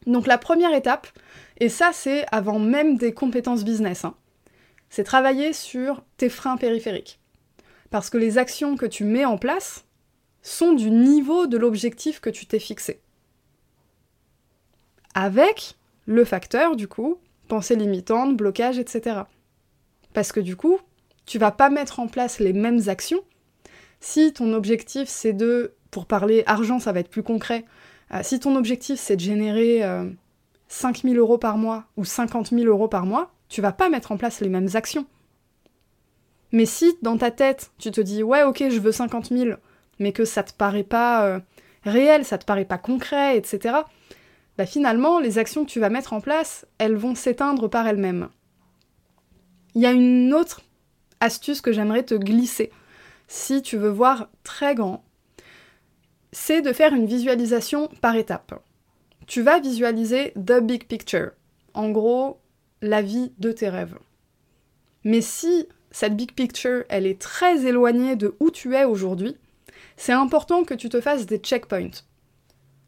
Donc 0.06 0.28
la 0.28 0.38
première 0.38 0.74
étape, 0.74 1.08
et 1.60 1.70
ça 1.70 1.92
c'est 1.94 2.26
avant 2.32 2.60
même 2.60 2.98
des 2.98 3.14
compétences 3.14 3.64
business, 3.64 4.06
hein, 4.06 4.16
c'est 4.90 5.04
travailler 5.04 5.54
sur 5.54 6.04
tes 6.18 6.30
freins 6.30 6.58
périphériques. 6.58 7.20
Parce 7.90 8.10
que 8.10 8.18
les 8.18 8.38
actions 8.38 8.76
que 8.76 8.86
tu 8.86 9.04
mets 9.04 9.26
en 9.26 9.38
place, 9.38 9.86
sont 10.42 10.74
du 10.74 10.90
niveau 10.90 11.48
de 11.48 11.58
l'objectif 11.58 12.20
que 12.20 12.30
tu 12.30 12.46
t'es 12.46 12.60
fixé. 12.60 13.02
Avec 15.14 15.76
le 16.06 16.24
facteur, 16.24 16.76
du 16.76 16.88
coup, 16.88 17.18
pensée 17.48 17.76
limitante, 17.76 18.38
blocage, 18.38 18.80
etc. 18.80 19.22
Parce 20.14 20.32
que 20.32 20.40
du 20.40 20.56
coup, 20.56 20.80
tu 21.26 21.38
vas 21.38 21.52
pas 21.52 21.70
mettre 21.70 22.00
en 22.00 22.08
place 22.08 22.40
les 22.40 22.54
mêmes 22.54 22.88
actions. 22.88 23.24
Si 24.00 24.34
ton 24.34 24.54
objectif 24.54 25.10
c'est 25.10 25.34
de, 25.34 25.74
pour 25.92 26.06
parler 26.06 26.44
argent, 26.46 26.80
ça 26.80 26.92
va 26.92 27.02
être 27.02 27.10
plus 27.10 27.24
concret, 27.24 27.66
Euh, 28.14 28.20
si 28.24 28.40
ton 28.40 28.56
objectif 28.56 29.00
c'est 29.00 29.16
de 29.16 29.22
générer 29.22 29.84
5 30.68 31.02
000 31.04 31.16
euros 31.16 31.38
par 31.38 31.58
mois 31.58 31.86
ou 31.98 32.06
50 32.06 32.50
000 32.50 32.64
euros 32.66 32.88
par 32.88 33.06
mois, 33.06 33.32
tu 33.50 33.62
vas 33.62 33.72
pas 33.72 33.90
mettre 33.90 34.12
en 34.12 34.18
place 34.18 34.42
les 34.42 34.50
mêmes 34.50 34.70
actions. 34.74 35.06
Mais 36.52 36.66
si 36.66 36.98
dans 37.02 37.18
ta 37.18 37.32
tête 37.32 37.72
tu 37.78 37.92
te 37.92 38.02
dis 38.02 38.24
ouais 38.24 38.44
ok 38.44 38.64
je 38.70 38.80
veux 38.80 38.92
50 38.92 39.30
000, 39.30 39.58
mais 40.00 40.12
que 40.12 40.26
ça 40.26 40.44
te 40.44 40.54
paraît 40.54 40.84
pas 40.84 41.26
euh, 41.26 41.40
réel, 41.84 42.26
ça 42.26 42.38
te 42.38 42.46
paraît 42.46 42.66
pas 42.66 42.78
concret, 42.78 43.38
etc. 43.38 43.76
Bah 44.58 44.66
finalement 44.66 45.20
les 45.20 45.38
actions 45.38 45.66
que 45.66 45.70
tu 45.70 45.80
vas 45.80 45.90
mettre 45.90 46.14
en 46.14 46.22
place, 46.22 46.66
elles 46.78 46.96
vont 46.96 47.16
s'éteindre 47.16 47.70
par 47.70 47.88
elles-mêmes. 47.88 48.30
Il 49.76 49.82
y 49.82 49.86
a 49.86 49.92
une 49.92 50.34
autre 50.34 50.62
astuce 51.20 51.62
que 51.62 51.72
j'aimerais 51.72 52.04
te 52.04 52.16
glisser 52.16 52.72
si 53.28 53.62
tu 53.62 53.78
veux 53.78 53.90
voir 53.90 54.30
très 54.44 54.74
grand, 54.74 55.04
c'est 56.32 56.62
de 56.62 56.74
faire 56.74 56.94
une 56.94 57.06
visualisation 57.06 57.90
par 58.02 58.16
étapes. 58.16 58.62
Tu 59.28 59.42
vas 59.42 59.60
visualiser 59.60 60.34
the 60.34 60.60
big 60.62 60.86
picture, 60.86 61.32
en 61.74 61.90
gros 61.90 62.40
la 62.82 63.02
vie 63.02 63.32
de 63.40 63.52
tes 63.52 63.70
rêves. 63.70 63.98
Mais 65.04 65.22
si 65.22 65.68
cette 65.92 66.16
big 66.16 66.34
picture, 66.34 66.84
elle 66.90 67.06
est 67.06 67.20
très 67.20 67.66
éloignée 67.66 68.16
de 68.16 68.36
où 68.40 68.52
tu 68.52 68.76
es 68.76 68.86
aujourd'hui, 68.86 69.36
c'est 69.98 70.14
important 70.14 70.64
que 70.64 70.74
tu 70.74 70.90
te 70.90 71.02
fasses 71.02 71.26
des 71.26 71.38
checkpoints. 71.38 72.04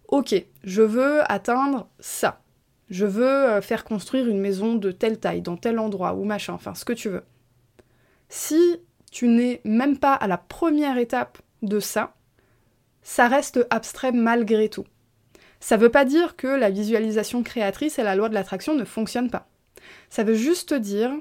Ok, 0.08 0.36
je 0.64 0.82
veux 0.82 1.22
atteindre 1.32 1.88
ça. 2.00 2.42
Je 2.90 3.06
veux 3.06 3.26
euh, 3.26 3.62
faire 3.62 3.86
construire 3.86 4.28
une 4.28 4.40
maison 4.40 4.76
de 4.76 4.92
telle 4.92 5.20
taille, 5.20 5.42
dans 5.42 5.56
tel 5.56 5.80
endroit, 5.80 6.14
ou 6.14 6.26
machin, 6.26 6.54
enfin 6.54 6.76
ce 6.76 6.84
que 6.84 6.94
tu 6.94 7.10
veux. 7.10 7.24
Si 8.28 8.82
tu 9.12 9.28
n'es 9.28 9.62
même 9.64 9.98
pas 9.98 10.14
à 10.14 10.28
la 10.28 10.38
première 10.38 10.98
étape 10.98 11.38
de 11.62 11.80
ça, 11.80 12.14
ça 13.02 13.28
reste 13.28 13.66
abstrait 13.70 14.12
malgré 14.12 14.70
tout. 14.70 14.86
Ça 15.60 15.78
veut 15.78 15.90
pas 15.90 16.06
dire 16.06 16.36
que 16.36 16.48
la 16.48 16.70
visualisation 16.70 17.44
créatrice 17.44 18.00
et 18.00 18.04
la 18.04 18.16
loi 18.16 18.30
de 18.30 18.34
l'attraction 18.34 18.76
ne 18.76 18.84
fonctionnent 18.84 19.30
pas. 19.30 19.48
Ça 20.10 20.24
veut 20.24 20.34
juste 20.34 20.74
dire 20.74 21.12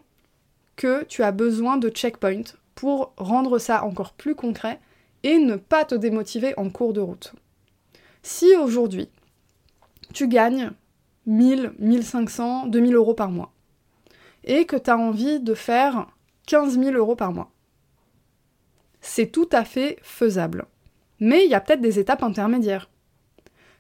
que 0.77 1.05
tu 1.05 1.23
as 1.23 1.33
besoin 1.33 1.77
de 1.77 1.91
checkpoints 1.91 2.55
pour 2.75 3.13
rendre 3.17 3.59
ça 3.59 3.85
encore 3.85 4.15
plus 4.15 4.35
concret 4.35 4.81
et 5.23 5.39
ne 5.39 5.57
pas 5.57 5.85
te 5.85 5.95
démotiver 5.95 6.59
en 6.59 6.71
cours 6.71 6.95
de 6.95 7.01
route. 7.01 7.35
Si 8.23 8.57
aujourd'hui, 8.57 9.11
tu 10.15 10.29
gagnes 10.29 10.73
1000, 11.27 11.75
1500, 11.79 12.67
2000 12.67 12.95
euros 12.95 13.15
par 13.15 13.31
mois, 13.31 13.53
et 14.45 14.65
que 14.65 14.77
tu 14.77 14.91
as 14.91 14.97
envie 14.97 15.41
de 15.41 15.55
faire 15.55 16.07
15 16.47 16.79
000 16.79 16.97
euros 16.97 17.17
par 17.17 17.33
mois, 17.33 17.51
c'est 19.01 19.31
tout 19.31 19.49
à 19.53 19.65
fait 19.65 19.99
faisable. 20.03 20.67
Mais 21.21 21.45
il 21.45 21.51
y 21.51 21.55
a 21.55 21.61
peut-être 21.61 21.81
des 21.81 21.99
étapes 21.99 22.23
intermédiaires. 22.23 22.91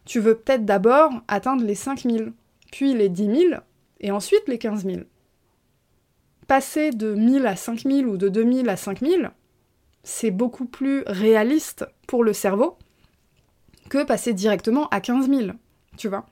Tu 0.04 0.20
veux 0.20 0.36
peut-être 0.36 0.64
d'abord 0.64 1.10
atteindre 1.28 1.64
les 1.64 1.74
5000, 1.74 2.32
puis 2.70 2.94
les 2.94 3.08
10 3.08 3.24
000, 3.48 3.54
et 4.00 4.10
ensuite 4.10 4.46
les 4.46 4.58
15 4.58 4.84
000. 4.84 5.00
Passer 6.46 6.90
de 6.90 7.14
1000 7.14 7.46
à 7.46 7.56
5000 7.56 8.06
ou 8.06 8.16
de 8.16 8.28
2000 8.28 8.68
à 8.68 8.76
5000, 8.76 9.30
c'est 10.02 10.30
beaucoup 10.30 10.66
plus 10.66 11.02
réaliste 11.06 11.86
pour 12.06 12.24
le 12.24 12.32
cerveau 12.32 12.76
que 13.88 14.04
passer 14.04 14.32
directement 14.32 14.88
à 14.88 15.00
15 15.00 15.28
000, 15.28 15.50
tu 15.96 16.08
vois. 16.08 16.26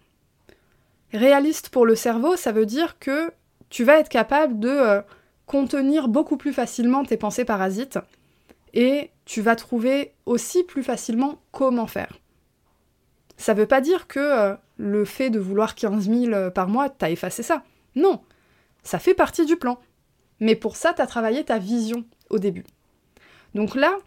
Réaliste 1.12 1.70
pour 1.70 1.86
le 1.86 1.94
cerveau, 1.94 2.36
ça 2.36 2.52
veut 2.52 2.66
dire 2.66 2.98
que 2.98 3.32
tu 3.70 3.84
vas 3.84 3.98
être 3.98 4.08
capable 4.08 4.58
de 4.58 4.68
euh, 4.68 5.00
contenir 5.46 6.08
beaucoup 6.08 6.36
plus 6.36 6.52
facilement 6.52 7.04
tes 7.04 7.16
pensées 7.16 7.44
parasites 7.44 7.98
et 8.74 9.10
tu 9.28 9.42
vas 9.42 9.56
trouver 9.56 10.14
aussi 10.24 10.64
plus 10.64 10.82
facilement 10.82 11.38
comment 11.52 11.86
faire. 11.86 12.18
Ça 13.36 13.52
veut 13.52 13.66
pas 13.66 13.82
dire 13.82 14.08
que 14.08 14.18
euh, 14.18 14.54
le 14.78 15.04
fait 15.04 15.28
de 15.28 15.38
vouloir 15.38 15.74
15 15.74 16.08
000 16.08 16.32
euh, 16.32 16.50
par 16.50 16.66
mois, 16.66 16.88
t'as 16.88 17.10
effacé 17.10 17.42
ça. 17.42 17.62
Non, 17.94 18.22
ça 18.82 18.98
fait 18.98 19.12
partie 19.12 19.44
du 19.44 19.56
plan. 19.56 19.78
Mais 20.40 20.56
pour 20.56 20.76
ça, 20.76 20.94
t'as 20.94 21.06
travaillé 21.06 21.44
ta 21.44 21.58
vision 21.58 22.06
au 22.30 22.38
début. 22.38 22.64
Donc 23.54 23.74
là, 23.74 23.98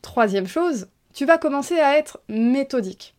troisième 0.00 0.48
chose, 0.48 0.88
tu 1.12 1.26
vas 1.26 1.36
commencer 1.36 1.78
à 1.78 1.98
être 1.98 2.18
méthodique. 2.30 3.14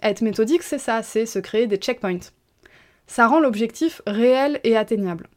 Être 0.00 0.22
méthodique, 0.22 0.62
c'est 0.62 0.78
ça, 0.78 1.02
c'est 1.02 1.26
se 1.26 1.40
créer 1.40 1.66
des 1.66 1.76
checkpoints. 1.76 2.30
Ça 3.08 3.26
rend 3.26 3.40
l'objectif 3.40 4.00
réel 4.06 4.60
et 4.62 4.76
atteignable. 4.76 5.28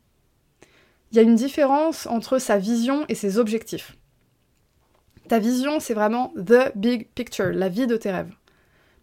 Il 1.12 1.18
y 1.18 1.20
a 1.20 1.24
une 1.24 1.34
différence 1.34 2.06
entre 2.06 2.38
sa 2.38 2.60
vision 2.60 3.06
et 3.10 3.16
ses 3.16 3.40
objectifs. 3.40 3.98
Ta 5.28 5.40
vision, 5.40 5.80
c'est 5.80 5.94
vraiment 5.94 6.34
the 6.36 6.76
big 6.76 7.08
picture, 7.16 7.52
la 7.52 7.70
vie 7.70 7.88
de 7.88 7.98
tes 7.98 8.12
rêves. 8.12 8.34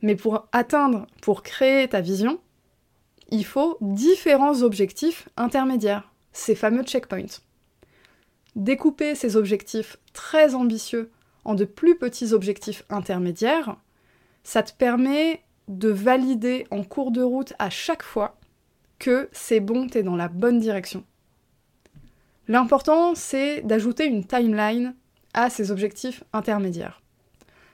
Mais 0.03 0.17
pour 0.17 0.49
atteindre, 0.53 1.07
pour 1.23 1.43
créer 1.43 1.89
ta 1.89 2.01
vision, 2.01 2.41
il 3.31 3.45
faut 3.45 3.79
différents 3.81 4.63
objectifs 4.63 5.29
intermédiaires, 5.37 6.11
ces 6.33 6.55
fameux 6.55 6.83
checkpoints. 6.83 7.41
Découper 8.57 9.15
ces 9.15 9.37
objectifs 9.37 9.97
très 10.13 10.55
ambitieux 10.55 11.11
en 11.45 11.55
de 11.55 11.65
plus 11.65 11.97
petits 11.97 12.33
objectifs 12.33 12.85
intermédiaires, 12.91 13.77
ça 14.43 14.63
te 14.63 14.73
permet 14.73 15.43
de 15.69 15.89
valider 15.89 16.67
en 16.71 16.83
cours 16.83 17.13
de 17.13 17.23
route 17.23 17.53
à 17.59 17.71
chaque 17.71 18.03
fois 18.03 18.37
que 18.99 19.29
c'est 19.33 19.61
bon, 19.61 19.87
t'es 19.87 20.03
dans 20.03 20.17
la 20.17 20.29
bonne 20.29 20.59
direction. 20.59 21.05
L'important, 22.49 23.15
c'est 23.15 23.63
d'ajouter 23.63 24.07
une 24.07 24.25
timeline 24.25 24.95
à 25.35 25.51
ces 25.51 25.71
objectifs 25.71 26.25
intermédiaires. 26.33 27.01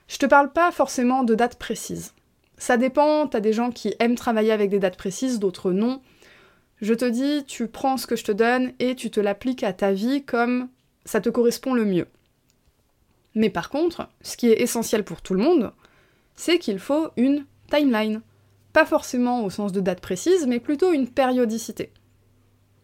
Je 0.07 0.17
te 0.17 0.25
parle 0.25 0.51
pas 0.51 0.71
forcément 0.71 1.23
de 1.23 1.35
dates 1.35 1.57
précises. 1.57 2.13
Ça 2.57 2.77
dépend, 2.77 3.27
t'as 3.27 3.39
des 3.39 3.53
gens 3.53 3.71
qui 3.71 3.93
aiment 3.99 4.15
travailler 4.15 4.51
avec 4.51 4.69
des 4.69 4.79
dates 4.79 4.97
précises, 4.97 5.39
d'autres 5.39 5.71
non. 5.71 6.01
Je 6.81 6.93
te 6.93 7.05
dis, 7.05 7.43
tu 7.45 7.67
prends 7.67 7.97
ce 7.97 8.07
que 8.07 8.15
je 8.15 8.23
te 8.23 8.31
donne 8.31 8.71
et 8.79 8.95
tu 8.95 9.11
te 9.11 9.19
l'appliques 9.19 9.63
à 9.63 9.73
ta 9.73 9.91
vie 9.91 10.23
comme 10.23 10.69
ça 11.05 11.21
te 11.21 11.29
correspond 11.29 11.73
le 11.73 11.85
mieux. 11.85 12.07
Mais 13.35 13.49
par 13.49 13.69
contre, 13.69 14.09
ce 14.21 14.37
qui 14.37 14.47
est 14.49 14.61
essentiel 14.61 15.03
pour 15.03 15.21
tout 15.21 15.33
le 15.33 15.43
monde, 15.43 15.71
c'est 16.35 16.59
qu'il 16.59 16.79
faut 16.79 17.09
une 17.17 17.45
timeline. 17.69 18.21
Pas 18.73 18.85
forcément 18.85 19.43
au 19.43 19.49
sens 19.49 19.71
de 19.71 19.81
date 19.81 20.01
précise, 20.01 20.47
mais 20.47 20.59
plutôt 20.59 20.91
une 20.91 21.07
périodicité. 21.07 21.91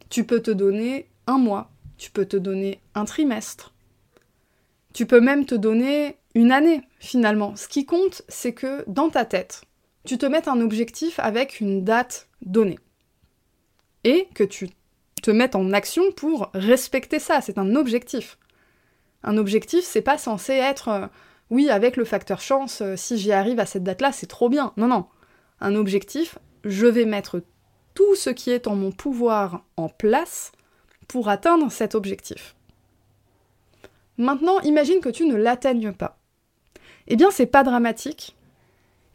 Tu 0.09 0.25
peux 0.25 0.41
te 0.41 0.51
donner 0.51 1.09
un 1.27 1.37
mois, 1.37 1.71
tu 1.97 2.11
peux 2.11 2.25
te 2.25 2.37
donner 2.37 2.81
un 2.95 3.05
trimestre, 3.05 3.72
tu 4.93 5.05
peux 5.05 5.21
même 5.21 5.45
te 5.45 5.55
donner 5.55 6.17
une 6.35 6.51
année, 6.51 6.81
finalement. 6.99 7.55
Ce 7.55 7.67
qui 7.67 7.85
compte, 7.85 8.23
c'est 8.27 8.53
que 8.53 8.83
dans 8.87 9.09
ta 9.09 9.25
tête, 9.25 9.63
tu 10.05 10.17
te 10.17 10.25
mettes 10.25 10.47
un 10.47 10.61
objectif 10.61 11.19
avec 11.19 11.59
une 11.59 11.83
date 11.83 12.27
donnée. 12.41 12.79
Et 14.03 14.27
que 14.33 14.43
tu 14.43 14.69
te 15.21 15.31
mettes 15.31 15.55
en 15.55 15.71
action 15.71 16.11
pour 16.11 16.49
respecter 16.53 17.19
ça. 17.19 17.41
C'est 17.41 17.57
un 17.57 17.75
objectif. 17.75 18.37
Un 19.23 19.37
objectif, 19.37 19.85
c'est 19.85 20.01
pas 20.01 20.17
censé 20.17 20.53
être 20.53 20.89
euh, 20.89 21.07
oui, 21.49 21.69
avec 21.69 21.97
le 21.97 22.05
facteur 22.05 22.41
chance, 22.41 22.81
euh, 22.81 22.95
si 22.95 23.17
j'y 23.17 23.31
arrive 23.31 23.59
à 23.59 23.65
cette 23.65 23.83
date-là, 23.83 24.11
c'est 24.11 24.27
trop 24.27 24.49
bien. 24.49 24.73
Non, 24.75 24.87
non. 24.87 25.05
Un 25.61 25.75
objectif, 25.75 26.37
je 26.63 26.87
vais 26.87 27.05
mettre 27.05 27.41
tout 27.93 28.15
ce 28.15 28.29
qui 28.29 28.49
est 28.49 28.67
en 28.67 28.75
mon 28.75 28.91
pouvoir 28.91 29.63
en 29.77 29.87
place 29.87 30.51
pour 31.07 31.29
atteindre 31.29 31.71
cet 31.71 31.95
objectif. 31.95 32.55
Maintenant, 34.17 34.59
imagine 34.61 34.99
que 34.99 35.09
tu 35.09 35.25
ne 35.25 35.35
l'atteignes 35.35 35.91
pas. 35.91 36.17
Eh 37.07 37.15
bien, 37.15 37.31
c'est 37.31 37.45
pas 37.45 37.63
dramatique. 37.63 38.35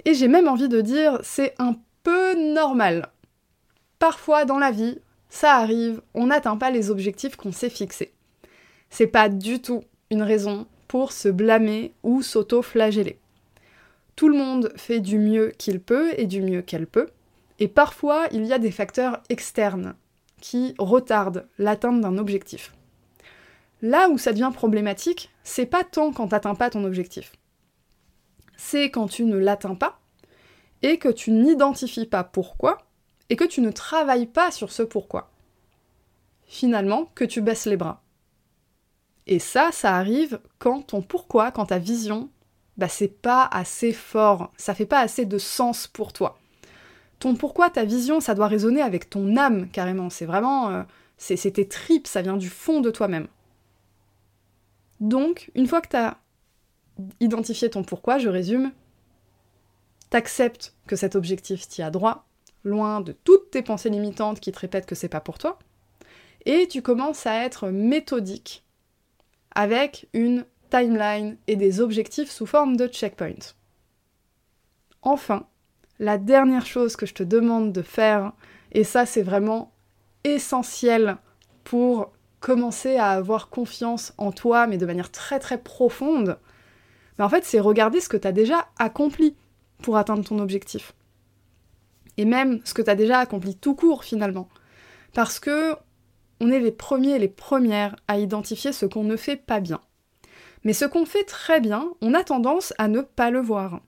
Et 0.04 0.14
j'ai 0.14 0.28
même 0.28 0.48
envie 0.48 0.68
de 0.68 0.80
dire, 0.80 1.18
c'est 1.22 1.54
un 1.58 1.76
peu 2.02 2.34
normal. 2.52 3.08
Parfois 3.98 4.44
dans 4.44 4.58
la 4.58 4.70
vie, 4.70 4.98
ça 5.28 5.54
arrive, 5.54 6.00
on 6.14 6.26
n'atteint 6.26 6.56
pas 6.56 6.70
les 6.70 6.90
objectifs 6.90 7.36
qu'on 7.36 7.52
s'est 7.52 7.70
fixés. 7.70 8.12
C'est 8.90 9.06
pas 9.06 9.28
du 9.28 9.60
tout 9.60 9.82
une 10.10 10.22
raison 10.22 10.66
pour 10.86 11.12
se 11.12 11.28
blâmer 11.28 11.92
ou 12.02 12.22
s'auto-flageller. 12.22 13.18
Tout 14.16 14.28
le 14.28 14.38
monde 14.38 14.72
fait 14.76 15.00
du 15.00 15.18
mieux 15.18 15.52
qu'il 15.58 15.80
peut 15.80 16.12
et 16.16 16.26
du 16.26 16.40
mieux 16.40 16.62
qu'elle 16.62 16.86
peut, 16.86 17.08
et 17.58 17.68
parfois 17.68 18.26
il 18.32 18.46
y 18.46 18.52
a 18.52 18.58
des 18.58 18.70
facteurs 18.70 19.22
externes 19.28 19.94
qui 20.40 20.74
retardent 20.78 21.46
l'atteinte 21.58 22.00
d'un 22.00 22.18
objectif. 22.18 22.72
Là 23.80 24.08
où 24.08 24.18
ça 24.18 24.32
devient 24.32 24.50
problématique, 24.52 25.30
c'est 25.44 25.66
pas 25.66 25.84
tant 25.84 26.12
quand 26.12 26.28
t'atteins 26.28 26.54
pas 26.54 26.70
ton 26.70 26.84
objectif. 26.84 27.32
C'est 28.56 28.90
quand 28.90 29.06
tu 29.06 29.24
ne 29.24 29.36
l'atteins 29.36 29.76
pas 29.76 30.00
et 30.82 30.98
que 30.98 31.08
tu 31.08 31.30
n'identifies 31.30 32.06
pas 32.06 32.24
pourquoi 32.24 32.78
et 33.30 33.36
que 33.36 33.44
tu 33.44 33.60
ne 33.60 33.70
travailles 33.70 34.26
pas 34.26 34.50
sur 34.50 34.72
ce 34.72 34.82
pourquoi. 34.82 35.30
Finalement, 36.44 37.06
que 37.14 37.24
tu 37.24 37.40
baisses 37.40 37.66
les 37.66 37.76
bras. 37.76 38.02
Et 39.26 39.38
ça, 39.38 39.70
ça 39.72 39.94
arrive 39.94 40.40
quand 40.58 40.82
ton 40.88 41.02
pourquoi, 41.02 41.52
quand 41.52 41.66
ta 41.66 41.78
vision, 41.78 42.30
bah 42.78 42.88
c'est 42.88 43.08
pas 43.08 43.44
assez 43.52 43.92
fort, 43.92 44.52
ça 44.56 44.74
fait 44.74 44.86
pas 44.86 45.00
assez 45.00 45.26
de 45.26 45.38
sens 45.38 45.86
pour 45.86 46.12
toi. 46.12 46.38
Ton 47.18 47.34
pourquoi, 47.34 47.68
ta 47.68 47.84
vision, 47.84 48.20
ça 48.20 48.34
doit 48.34 48.46
résonner 48.46 48.80
avec 48.80 49.10
ton 49.10 49.36
âme 49.36 49.68
carrément. 49.68 50.08
C'est 50.08 50.24
vraiment, 50.24 50.70
euh, 50.70 50.82
c'est 51.18 51.50
tes 51.50 51.68
tripes, 51.68 52.06
ça 52.06 52.22
vient 52.22 52.36
du 52.36 52.48
fond 52.48 52.80
de 52.80 52.90
toi-même. 52.90 53.28
Donc, 55.00 55.50
une 55.54 55.66
fois 55.66 55.80
que 55.80 55.88
tu 55.88 55.96
as 55.96 56.18
identifié 57.20 57.70
ton 57.70 57.84
pourquoi, 57.84 58.18
je 58.18 58.28
résume, 58.28 58.72
T'acceptes 60.10 60.74
que 60.86 60.96
cet 60.96 61.16
objectif 61.16 61.68
t'y 61.68 61.82
a 61.82 61.90
droit, 61.90 62.26
loin 62.64 63.00
de 63.02 63.12
toutes 63.12 63.50
tes 63.50 63.62
pensées 63.62 63.90
limitantes 63.90 64.40
qui 64.40 64.52
te 64.52 64.58
répètent 64.58 64.86
que 64.86 64.94
c'est 64.94 65.08
pas 65.08 65.20
pour 65.20 65.36
toi, 65.36 65.58
et 66.46 66.66
tu 66.66 66.80
commences 66.80 67.26
à 67.26 67.44
être 67.44 67.68
méthodique 67.68 68.64
avec 69.54 70.08
une 70.14 70.46
timeline 70.70 71.36
et 71.46 71.56
des 71.56 71.80
objectifs 71.80 72.30
sous 72.30 72.46
forme 72.46 72.76
de 72.76 72.86
checkpoint. 72.86 73.52
Enfin, 75.02 75.46
la 75.98 76.16
dernière 76.16 76.66
chose 76.66 76.96
que 76.96 77.06
je 77.06 77.14
te 77.14 77.22
demande 77.22 77.72
de 77.72 77.82
faire, 77.82 78.32
et 78.72 78.84
ça 78.84 79.04
c'est 79.04 79.22
vraiment 79.22 79.72
essentiel 80.24 81.18
pour 81.64 82.12
commencer 82.40 82.96
à 82.96 83.10
avoir 83.10 83.48
confiance 83.48 84.12
en 84.18 84.32
toi, 84.32 84.66
mais 84.66 84.78
de 84.78 84.86
manière 84.86 85.10
très 85.10 85.38
très 85.38 85.58
profonde, 85.58 86.38
mais 87.18 87.24
en 87.24 87.28
fait 87.28 87.44
c'est 87.44 87.60
regarder 87.60 88.00
ce 88.00 88.08
que 88.08 88.16
tu 88.16 88.28
as 88.28 88.32
déjà 88.32 88.68
accompli 88.78 89.36
pour 89.82 89.96
atteindre 89.96 90.24
ton 90.24 90.38
objectif. 90.38 90.92
Et 92.16 92.24
même 92.24 92.60
ce 92.64 92.74
que 92.74 92.82
tu 92.82 92.90
as 92.90 92.96
déjà 92.96 93.18
accompli 93.18 93.54
tout 93.54 93.74
court 93.74 94.04
finalement. 94.04 94.48
Parce 95.14 95.38
que 95.38 95.76
on 96.40 96.50
est 96.50 96.60
les 96.60 96.72
premiers 96.72 97.12
et 97.12 97.18
les 97.18 97.28
premières 97.28 97.96
à 98.06 98.18
identifier 98.18 98.72
ce 98.72 98.86
qu'on 98.86 99.04
ne 99.04 99.16
fait 99.16 99.36
pas 99.36 99.60
bien. 99.60 99.80
Mais 100.64 100.72
ce 100.72 100.84
qu'on 100.84 101.06
fait 101.06 101.24
très 101.24 101.60
bien, 101.60 101.90
on 102.00 102.14
a 102.14 102.24
tendance 102.24 102.72
à 102.78 102.88
ne 102.88 103.00
pas 103.00 103.30
le 103.30 103.40
voir. 103.40 103.80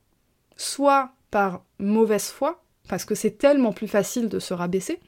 Soit 0.57 1.13
par 1.31 1.65
mauvaise 1.79 2.29
foi, 2.29 2.63
parce 2.89 3.05
que 3.05 3.15
c'est 3.15 3.39
tellement 3.39 3.73
plus 3.73 3.89
facile 3.89 4.29
de 4.29 4.39
se 4.39 4.55
rabaisser, 4.55 5.01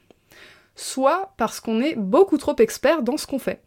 soit 0.75 1.33
parce 1.37 1.59
qu'on 1.59 1.81
est 1.81 1.95
beaucoup 1.95 2.37
trop 2.37 2.55
expert 2.57 3.03
dans 3.03 3.17
ce 3.17 3.27
qu'on 3.27 3.39
fait. 3.39 3.61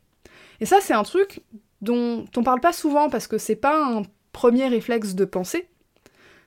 Et 0.60 0.66
ça, 0.66 0.78
c'est 0.80 0.94
un 0.94 1.02
truc 1.02 1.42
dont 1.82 2.24
on 2.36 2.42
parle 2.42 2.60
pas 2.60 2.72
souvent 2.72 3.10
parce 3.10 3.26
que 3.26 3.38
c'est 3.38 3.56
pas 3.56 3.84
un 3.84 4.02
premier 4.32 4.66
réflexe 4.68 5.14
de 5.14 5.24
pensée, 5.24 5.68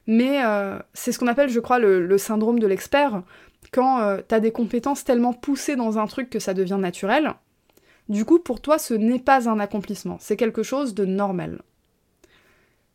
mais 0.07 0.43
euh, 0.43 0.79
c'est 0.93 1.11
ce 1.11 1.19
qu'on 1.19 1.27
appelle, 1.27 1.49
je 1.49 1.59
crois, 1.59 1.79
le, 1.79 2.17
syndrome 2.17 2.59
de 2.59 2.67
l'expert, 2.67 3.23
quand 3.71 3.99
euh, 4.01 4.21
t'as 4.27 4.39
des 4.39 4.51
compétences 4.51 5.03
tellement 5.03 5.33
poussées 5.33 5.75
dans 5.75 5.97
un 5.97 6.07
truc 6.07 6.29
que 6.29 6.39
ça 6.39 6.53
devient 6.53 6.77
naturel. 6.79 7.33
Du 8.09 8.25
coup, 8.25 8.39
pour 8.39 8.59
toi, 8.59 8.79
ce 8.79 8.95
n'est 8.95 9.19
pas 9.19 9.47
un 9.47 9.59
accomplissement, 9.59 10.17
c'est 10.19 10.37
quelque 10.37 10.63
chose 10.63 10.95
de 10.95 11.05
normal. 11.05 11.61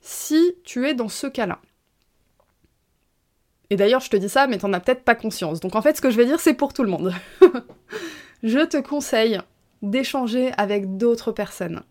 Si 0.00 0.56
tu 0.64 0.86
es 0.86 0.94
dans 0.94 1.08
ce 1.08 1.28
cas-là, 1.28 1.60
et 3.70 3.76
d'ailleurs, 3.76 4.00
je 4.00 4.10
te 4.10 4.16
dis 4.16 4.28
ça, 4.28 4.46
mais 4.46 4.58
t'en 4.58 4.72
as 4.72 4.80
peut-être 4.80 5.04
pas 5.04 5.14
conscience. 5.14 5.60
Donc 5.60 5.74
en 5.74 5.82
fait, 5.82 5.96
ce 5.96 6.00
que 6.00 6.10
je 6.10 6.16
vais 6.16 6.26
dire, 6.26 6.40
c'est 6.40 6.54
pour 6.54 6.72
tout 6.72 6.82
le 6.82 6.90
monde. 6.90 7.12
je 8.42 8.60
te 8.60 8.76
conseille 8.76 9.38
d'échanger 9.82 10.52
avec 10.58 10.96
d'autres 10.96 11.32
personnes. 11.32 11.82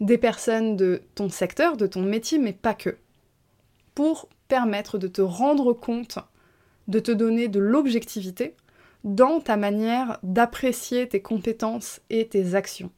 Des 0.00 0.18
personnes 0.18 0.76
de 0.76 1.02
ton 1.14 1.28
secteur, 1.28 1.76
de 1.76 1.86
ton 1.86 2.02
métier, 2.02 2.38
mais 2.38 2.52
pas 2.52 2.74
que. 2.74 2.96
Pour 3.94 4.28
permettre 4.48 4.98
de 4.98 5.08
te 5.08 5.22
rendre 5.22 5.72
compte, 5.72 6.18
de 6.86 6.98
te 7.00 7.12
donner 7.12 7.48
de 7.48 7.60
l'objectivité 7.60 8.54
dans 9.04 9.40
ta 9.40 9.56
manière 9.56 10.18
d'apprécier 10.22 11.08
tes 11.08 11.22
compétences 11.22 12.00
et 12.10 12.28
tes 12.28 12.54
actions. 12.54 12.90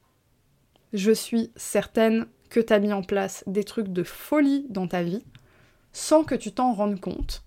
Je 0.93 1.13
suis 1.13 1.53
certaine 1.55 2.27
que 2.51 2.61
tu 2.61 2.79
mis 2.81 2.93
en 2.93 3.03
place 3.03 3.45
des 3.47 3.65
trucs 3.65 3.89
de 3.89 4.03
folie 4.03 4.67
dans 4.71 4.89
ta 4.89 5.03
vie 5.03 5.25
sans 5.93 6.25
que 6.25 6.35
tu 6.35 6.53
t'en 6.53 6.73
rendes 6.73 7.01
compte 7.01 7.43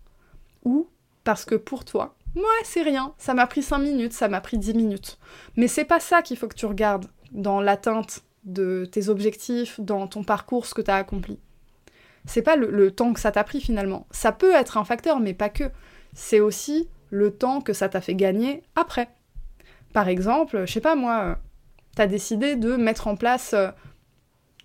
ou 0.64 0.88
parce 1.24 1.46
que 1.46 1.56
pour 1.56 1.86
toi, 1.86 2.16
ouais, 2.36 2.42
c'est 2.64 2.82
rien, 2.82 3.14
ça 3.18 3.34
m'a 3.34 3.48
pris 3.48 3.62
5 3.62 3.80
minutes, 3.80 4.14
ça 4.14 4.28
m'a 4.28 4.42
pris 4.42 4.58
10 4.58 4.74
minutes. 4.74 5.18
Mais 5.56 5.68
c'est 5.68 5.86
pas 5.86 6.00
ça 6.00 6.22
qu'il 6.22 6.38
faut 6.38 6.48
que 6.48 6.56
tu 6.56 6.66
regardes 6.66 7.08
dans 7.32 7.62
l'atteinte 7.62 8.24
de 8.44 8.86
tes 8.92 9.10
objectifs, 9.10 9.80
dans 9.80 10.08
ton 10.08 10.24
parcours, 10.24 10.66
ce 10.66 10.74
que 10.74 10.82
tu 10.82 10.92
as 10.92 10.96
accompli. 10.96 11.40
C'est 12.26 12.42
pas 12.42 12.56
le, 12.56 12.92
temps 12.92 13.14
que 13.14 13.20
ça 13.20 13.32
t'a 13.32 13.44
pris 13.44 13.62
finalement. 13.62 14.08
Ça 14.12 14.32
peut 14.32 14.54
être 14.54 14.78
un 14.78 14.84
facteur, 14.84 15.20
mais 15.20 15.34
pas 15.34 15.50
que. 15.50 15.66
C'est 16.14 16.40
aussi 16.40 16.88
le 17.10 17.32
temps 17.32 17.62
que 17.62 17.74
ça 17.74 17.90
t'a 17.90 18.02
fait 18.02 18.16
gagner 18.16 18.64
après. 18.76 19.10
Par 19.94 20.08
exemple, 20.08 20.66
je 20.66 20.72
sais 20.72 20.82
pas 20.82 20.96
moi, 20.96 21.22
euh, 21.24 21.36
t'as 21.96 22.08
décidé 22.08 22.56
de 22.56 22.76
mettre 22.76 23.08
en 23.08 23.16
place 23.16 23.54
euh, 23.54 23.70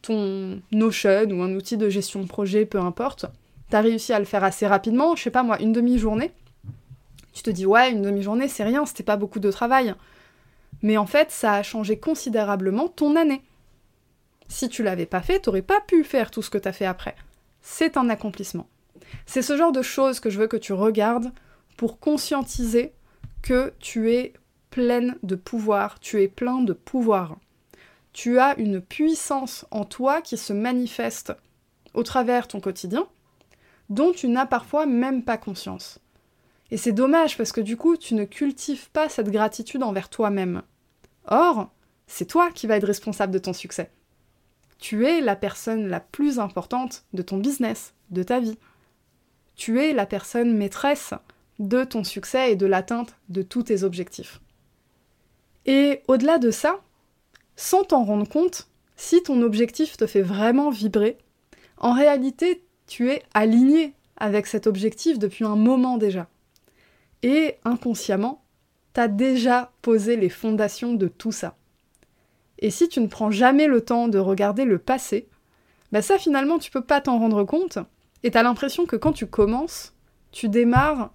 ton 0.03 0.61
Notion 0.71 1.29
ou 1.31 1.43
un 1.43 1.55
outil 1.55 1.77
de 1.77 1.89
gestion 1.89 2.23
de 2.23 2.29
projet, 2.29 2.67
peu 2.67 2.79
importe 2.79 3.27
t'as 3.71 3.81
réussi 3.81 4.13
à 4.13 4.19
le 4.19 4.25
faire 4.25 4.45
assez 4.45 4.67
rapidement, 4.67 5.17
je 5.17 5.23
sais 5.23 5.31
pas 5.31 5.43
moi, 5.43 5.61
une 5.61 5.73
demi-journée, 5.73 6.33
tu 7.33 7.43
te 7.43 7.51
dis 7.51 7.67
ouais, 7.67 7.91
une 7.91 8.03
demi-journée 8.03 8.49
c'est 8.49 8.65
rien, 8.65 8.87
c'était 8.87 9.03
pas 9.03 9.17
beaucoup 9.17 9.41
de 9.41 9.51
travail. 9.51 9.95
Mais 10.83 10.97
en 10.97 11.07
fait, 11.07 11.31
ça 11.31 11.55
a 11.55 11.63
changé 11.63 11.99
considérablement 11.99 12.89
ton 12.89 13.17
année. 13.17 13.43
Si 14.49 14.69
tu 14.69 14.83
l'avais 14.83 15.07
pas 15.07 15.23
fait, 15.23 15.41
t'aurais 15.41 15.63
pas 15.63 15.81
pu 15.81 16.05
faire 16.05 16.31
tout 16.31 16.43
ce 16.43 16.51
que 16.51 16.59
t'as 16.59 16.73
fait 16.73 16.87
après. 16.87 17.17
C'est 17.63 17.97
un 17.97 18.09
accomplissement. 18.09 18.69
C'est 19.27 19.43
ce 19.43 19.57
genre 19.57 19.73
de 19.73 19.83
choses 19.83 20.21
que 20.21 20.31
je 20.31 20.39
veux 20.39 20.47
que 20.47 20.57
tu 20.57 20.73
regardes 20.73 21.33
pour 21.77 21.99
conscientiser 21.99 22.93
que 23.43 23.73
tu 23.81 24.13
es 24.13 24.33
pleine 24.71 25.17
de 25.23 25.37
pouvoir, 25.37 26.01
tu 26.01 26.23
es 26.23 26.29
plein 26.29 26.61
de 26.61 26.73
pouvoir. 26.73 27.37
Tu 28.13 28.39
as 28.39 28.59
une 28.59 28.81
puissance 28.81 29.67
en 29.71 29.85
toi 29.85 30.23
qui 30.23 30.37
se 30.37 30.53
manifeste 30.53 31.33
au 31.95 32.03
travers 32.03 32.49
ton 32.49 32.61
quotidien, 32.61 33.07
dont 33.89 34.13
tu 34.13 34.29
n'as 34.29 34.47
parfois 34.47 34.87
même 34.87 35.23
pas 35.23 35.39
conscience. 35.39 35.99
Et 36.71 36.77
c'est 36.77 36.93
dommage 36.93 37.37
parce 37.37 37.53
que 37.53 37.61
du 37.61 37.77
coup, 37.77 37.97
tu 37.97 38.15
ne 38.15 38.25
cultives 38.25 38.91
pas 38.91 39.09
cette 39.09 39.31
gratitude 39.31 39.83
envers 39.83 40.09
toi-même. 40.09 40.63
Or, 41.27 41.71
c'est 42.07 42.27
toi 42.27 42.51
qui 42.51 42.67
vas 42.67 42.77
être 42.77 42.87
responsable 42.87 43.33
de 43.33 43.39
ton 43.39 43.53
succès. 43.53 43.91
Tu 44.79 45.07
es 45.07 45.21
la 45.21 45.37
personne 45.37 45.89
la 45.89 46.01
plus 46.01 46.39
importante 46.39 47.05
de 47.13 47.23
ton 47.23 47.39
business, 47.39 47.95
de 48.11 48.23
ta 48.23 48.41
vie. 48.41 48.59
Tu 49.55 49.81
es 49.81 49.93
la 49.93 50.07
personne 50.07 50.57
maîtresse 50.57 51.15
de 51.59 51.85
ton 51.85 52.05
succès 52.05 52.53
et 52.53 52.57
de 52.57 52.67
l'atteinte 52.67 53.17
de 53.29 53.43
tous 53.43 53.65
tes 53.65 53.83
objectifs. 53.83 54.41
Et 55.65 56.03
au-delà 56.09 56.39
de 56.39 56.51
ça, 56.51 56.81
sans 57.57 57.85
t'en 57.85 58.05
rendre 58.05 58.29
compte, 58.29 58.69
si 58.97 59.23
ton 59.23 59.43
objectif 59.43 59.97
te 59.97 60.07
fait 60.07 60.23
vraiment 60.23 60.71
vibrer, 60.71 61.19
en 61.79 61.93
réalité, 61.93 62.63
tu 62.87 63.11
es 63.11 63.23
aligné 63.35 63.95
avec 64.17 64.47
cet 64.47 64.67
objectif 64.67 65.19
depuis 65.19 65.45
un 65.45 65.57
moment 65.57 65.99
déjà. 65.99 66.29
Et 67.23 67.57
inconsciemment, 67.65 68.45
tu 68.95 69.01
as 69.01 69.09
déjà 69.09 69.73
posé 69.83 70.17
les 70.17 70.29
fondations 70.29 70.95
de 70.95 71.09
tout 71.09 71.33
ça. 71.33 71.57
Et 72.59 72.71
si 72.71 72.89
tu 72.89 73.01
ne 73.01 73.07
prends 73.07 73.31
jamais 73.31 73.67
le 73.67 73.83
temps 73.83 74.09
de 74.09 74.19
regarder 74.19 74.65
le 74.65 74.79
passé, 74.79 75.29
bah 75.93 76.03
ça 76.03 76.19
finalement 76.19 76.59
tu 76.59 76.71
peux 76.71 76.85
pas 76.85 77.01
t'en 77.01 77.19
rendre 77.19 77.45
compte, 77.45 77.79
et 78.23 78.31
tu 78.31 78.39
as 78.39 78.43
l'impression 78.43 78.87
que 78.87 78.97
quand 78.97 79.13
tu 79.13 79.27
commences, 79.27 79.95
tu 80.33 80.49
démarres 80.49 81.13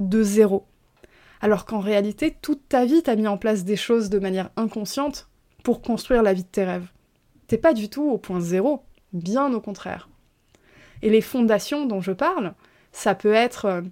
de 0.00 0.22
zéro. 0.22 0.66
Alors 1.40 1.64
qu'en 1.64 1.80
réalité, 1.80 2.36
toute 2.42 2.68
ta 2.68 2.84
vie, 2.84 3.02
t'as 3.02 3.16
mis 3.16 3.26
en 3.26 3.38
place 3.38 3.64
des 3.64 3.76
choses 3.76 4.10
de 4.10 4.18
manière 4.18 4.50
inconsciente 4.56 5.28
pour 5.62 5.80
construire 5.80 6.22
la 6.22 6.34
vie 6.34 6.42
de 6.42 6.48
tes 6.48 6.64
rêves. 6.64 6.90
T'es 7.46 7.56
pas 7.56 7.72
du 7.72 7.88
tout 7.88 8.02
au 8.02 8.18
point 8.18 8.40
zéro, 8.40 8.82
bien 9.12 9.52
au 9.54 9.60
contraire. 9.60 10.09
Et 11.02 11.10
les 11.10 11.20
fondations 11.20 11.86
dont 11.86 12.00
je 12.00 12.12
parle, 12.12 12.54
ça 12.92 13.14
peut 13.14 13.32
être 13.32 13.64
euh, 13.66 13.82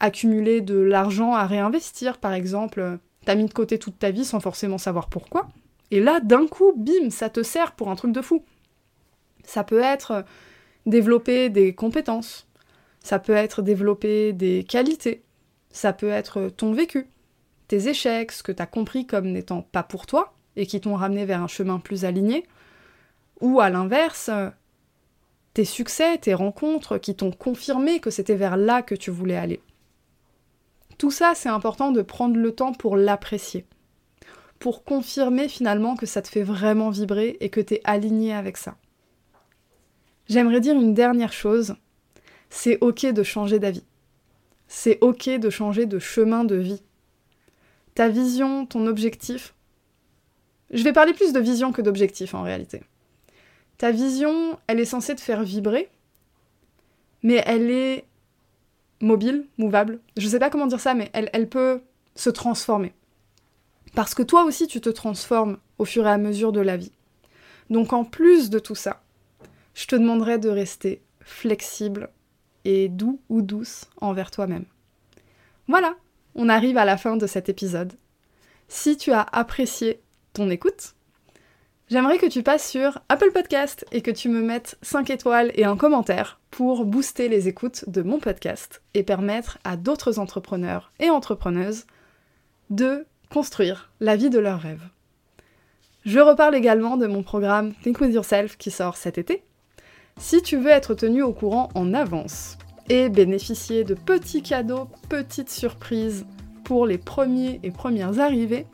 accumuler 0.00 0.60
de 0.60 0.78
l'argent 0.78 1.34
à 1.34 1.46
réinvestir, 1.46 2.18
par 2.18 2.32
exemple. 2.32 2.80
Euh, 2.80 2.96
t'as 3.24 3.34
mis 3.34 3.46
de 3.46 3.52
côté 3.52 3.78
toute 3.78 3.98
ta 3.98 4.10
vie 4.10 4.24
sans 4.24 4.40
forcément 4.40 4.78
savoir 4.78 5.08
pourquoi. 5.08 5.48
Et 5.90 6.00
là, 6.00 6.20
d'un 6.20 6.46
coup, 6.46 6.72
bim, 6.76 7.10
ça 7.10 7.28
te 7.28 7.42
sert 7.42 7.72
pour 7.72 7.90
un 7.90 7.96
truc 7.96 8.12
de 8.12 8.22
fou. 8.22 8.44
Ça 9.44 9.64
peut 9.64 9.80
être 9.80 10.10
euh, 10.10 10.22
développer 10.86 11.50
des 11.50 11.74
compétences. 11.74 12.48
Ça 13.00 13.18
peut 13.18 13.34
être 13.34 13.62
développer 13.62 14.32
des 14.32 14.64
qualités. 14.64 15.22
Ça 15.70 15.92
peut 15.92 16.08
être 16.08 16.48
ton 16.56 16.72
vécu, 16.72 17.08
tes 17.68 17.88
échecs, 17.88 18.32
ce 18.32 18.42
que 18.42 18.52
t'as 18.52 18.66
compris 18.66 19.06
comme 19.06 19.26
n'étant 19.32 19.60
pas 19.60 19.82
pour 19.82 20.06
toi 20.06 20.32
et 20.56 20.66
qui 20.66 20.80
t'ont 20.80 20.94
ramené 20.94 21.24
vers 21.24 21.42
un 21.42 21.48
chemin 21.48 21.80
plus 21.80 22.04
aligné. 22.04 22.44
Ou 23.40 23.60
à 23.60 23.70
l'inverse, 23.70 24.30
tes 25.54 25.64
succès, 25.64 26.18
tes 26.18 26.34
rencontres 26.34 26.98
qui 26.98 27.14
t'ont 27.14 27.30
confirmé 27.30 28.00
que 28.00 28.10
c'était 28.10 28.34
vers 28.34 28.56
là 28.56 28.82
que 28.82 28.96
tu 28.96 29.10
voulais 29.10 29.36
aller. 29.36 29.60
Tout 30.98 31.12
ça, 31.12 31.32
c'est 31.34 31.48
important 31.48 31.92
de 31.92 32.02
prendre 32.02 32.36
le 32.36 32.52
temps 32.52 32.72
pour 32.72 32.96
l'apprécier, 32.96 33.64
pour 34.58 34.84
confirmer 34.84 35.48
finalement 35.48 35.96
que 35.96 36.06
ça 36.06 36.22
te 36.22 36.28
fait 36.28 36.42
vraiment 36.42 36.90
vibrer 36.90 37.36
et 37.40 37.50
que 37.50 37.60
tu 37.60 37.74
es 37.74 37.80
aligné 37.84 38.34
avec 38.34 38.56
ça. 38.56 38.76
J'aimerais 40.28 40.60
dire 40.60 40.74
une 40.74 40.94
dernière 40.94 41.32
chose, 41.32 41.76
c'est 42.50 42.78
ok 42.80 43.06
de 43.06 43.22
changer 43.22 43.58
d'avis. 43.58 43.84
C'est 44.66 44.98
ok 45.02 45.28
de 45.38 45.50
changer 45.50 45.86
de 45.86 45.98
chemin 45.98 46.44
de 46.44 46.56
vie. 46.56 46.82
Ta 47.94 48.08
vision, 48.08 48.66
ton 48.66 48.86
objectif. 48.86 49.54
Je 50.72 50.82
vais 50.82 50.92
parler 50.92 51.12
plus 51.12 51.32
de 51.32 51.38
vision 51.38 51.70
que 51.70 51.82
d'objectif 51.82 52.34
en 52.34 52.42
réalité. 52.42 52.82
Ta 53.78 53.90
vision, 53.90 54.58
elle 54.66 54.80
est 54.80 54.84
censée 54.84 55.14
te 55.14 55.20
faire 55.20 55.42
vibrer, 55.42 55.90
mais 57.22 57.42
elle 57.46 57.70
est 57.70 58.04
mobile, 59.00 59.46
mouvable. 59.58 60.00
Je 60.16 60.28
sais 60.28 60.38
pas 60.38 60.50
comment 60.50 60.66
dire 60.66 60.80
ça, 60.80 60.94
mais 60.94 61.10
elle, 61.12 61.30
elle 61.32 61.48
peut 61.48 61.82
se 62.14 62.30
transformer. 62.30 62.92
Parce 63.94 64.14
que 64.14 64.22
toi 64.22 64.44
aussi, 64.44 64.66
tu 64.66 64.80
te 64.80 64.90
transformes 64.90 65.58
au 65.78 65.84
fur 65.84 66.06
et 66.06 66.10
à 66.10 66.18
mesure 66.18 66.52
de 66.52 66.60
la 66.60 66.76
vie. 66.76 66.92
Donc 67.70 67.92
en 67.92 68.04
plus 68.04 68.50
de 68.50 68.58
tout 68.58 68.74
ça, 68.74 69.02
je 69.74 69.86
te 69.86 69.96
demanderai 69.96 70.38
de 70.38 70.48
rester 70.48 71.02
flexible 71.20 72.10
et 72.64 72.88
doux 72.88 73.20
ou 73.28 73.42
douce 73.42 73.86
envers 74.00 74.30
toi-même. 74.30 74.66
Voilà, 75.68 75.96
on 76.34 76.48
arrive 76.48 76.76
à 76.76 76.84
la 76.84 76.96
fin 76.96 77.16
de 77.16 77.26
cet 77.26 77.48
épisode. 77.48 77.92
Si 78.68 78.96
tu 78.96 79.12
as 79.12 79.22
apprécié 79.22 80.00
ton 80.32 80.50
écoute, 80.50 80.94
j'aimerais 81.88 82.18
que 82.18 82.26
tu 82.26 82.42
passes 82.42 82.68
sur 82.68 83.00
Apple 83.08 83.30
Podcast 83.32 83.84
et 83.92 84.02
que 84.02 84.10
tu 84.10 84.28
me 84.28 84.42
mettes 84.42 84.76
5 84.82 85.10
étoiles 85.10 85.52
et 85.54 85.64
un 85.64 85.76
commentaire 85.76 86.40
pour 86.50 86.84
booster 86.84 87.28
les 87.28 87.48
écoutes 87.48 87.88
de 87.88 88.02
mon 88.02 88.18
podcast 88.18 88.82
et 88.94 89.02
permettre 89.02 89.58
à 89.64 89.76
d'autres 89.76 90.18
entrepreneurs 90.18 90.92
et 91.00 91.10
entrepreneuses 91.10 91.86
de 92.70 93.06
construire 93.30 93.90
la 94.00 94.16
vie 94.16 94.30
de 94.30 94.38
leurs 94.38 94.60
rêves. 94.60 94.88
Je 96.04 96.20
reparle 96.20 96.54
également 96.54 96.96
de 96.96 97.06
mon 97.06 97.22
programme 97.22 97.72
Think 97.82 98.00
With 98.00 98.14
Yourself 98.14 98.56
qui 98.56 98.70
sort 98.70 98.96
cet 98.96 99.18
été. 99.18 99.42
Si 100.18 100.42
tu 100.42 100.56
veux 100.56 100.70
être 100.70 100.94
tenu 100.94 101.22
au 101.22 101.32
courant 101.32 101.70
en 101.74 101.94
avance 101.94 102.58
et 102.88 103.08
bénéficier 103.08 103.84
de 103.84 103.94
petits 103.94 104.42
cadeaux, 104.42 104.88
petites 105.08 105.50
surprises 105.50 106.26
pour 106.64 106.86
les 106.86 106.98
premiers 106.98 107.58
et 107.62 107.70
premières 107.70 108.20
arrivées, 108.20 108.66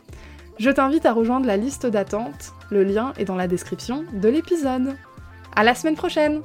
je 0.61 0.71
t'invite 0.71 1.07
à 1.07 1.13
rejoindre 1.13 1.47
la 1.47 1.57
liste 1.57 1.87
d'attente. 1.87 2.53
Le 2.71 2.85
lien 2.85 3.15
est 3.19 3.25
dans 3.25 3.35
la 3.35 3.49
description 3.49 4.05
de 4.13 4.29
l'épisode. 4.29 4.95
À 5.57 5.65
la 5.65 5.75
semaine 5.75 5.97
prochaine! 5.97 6.43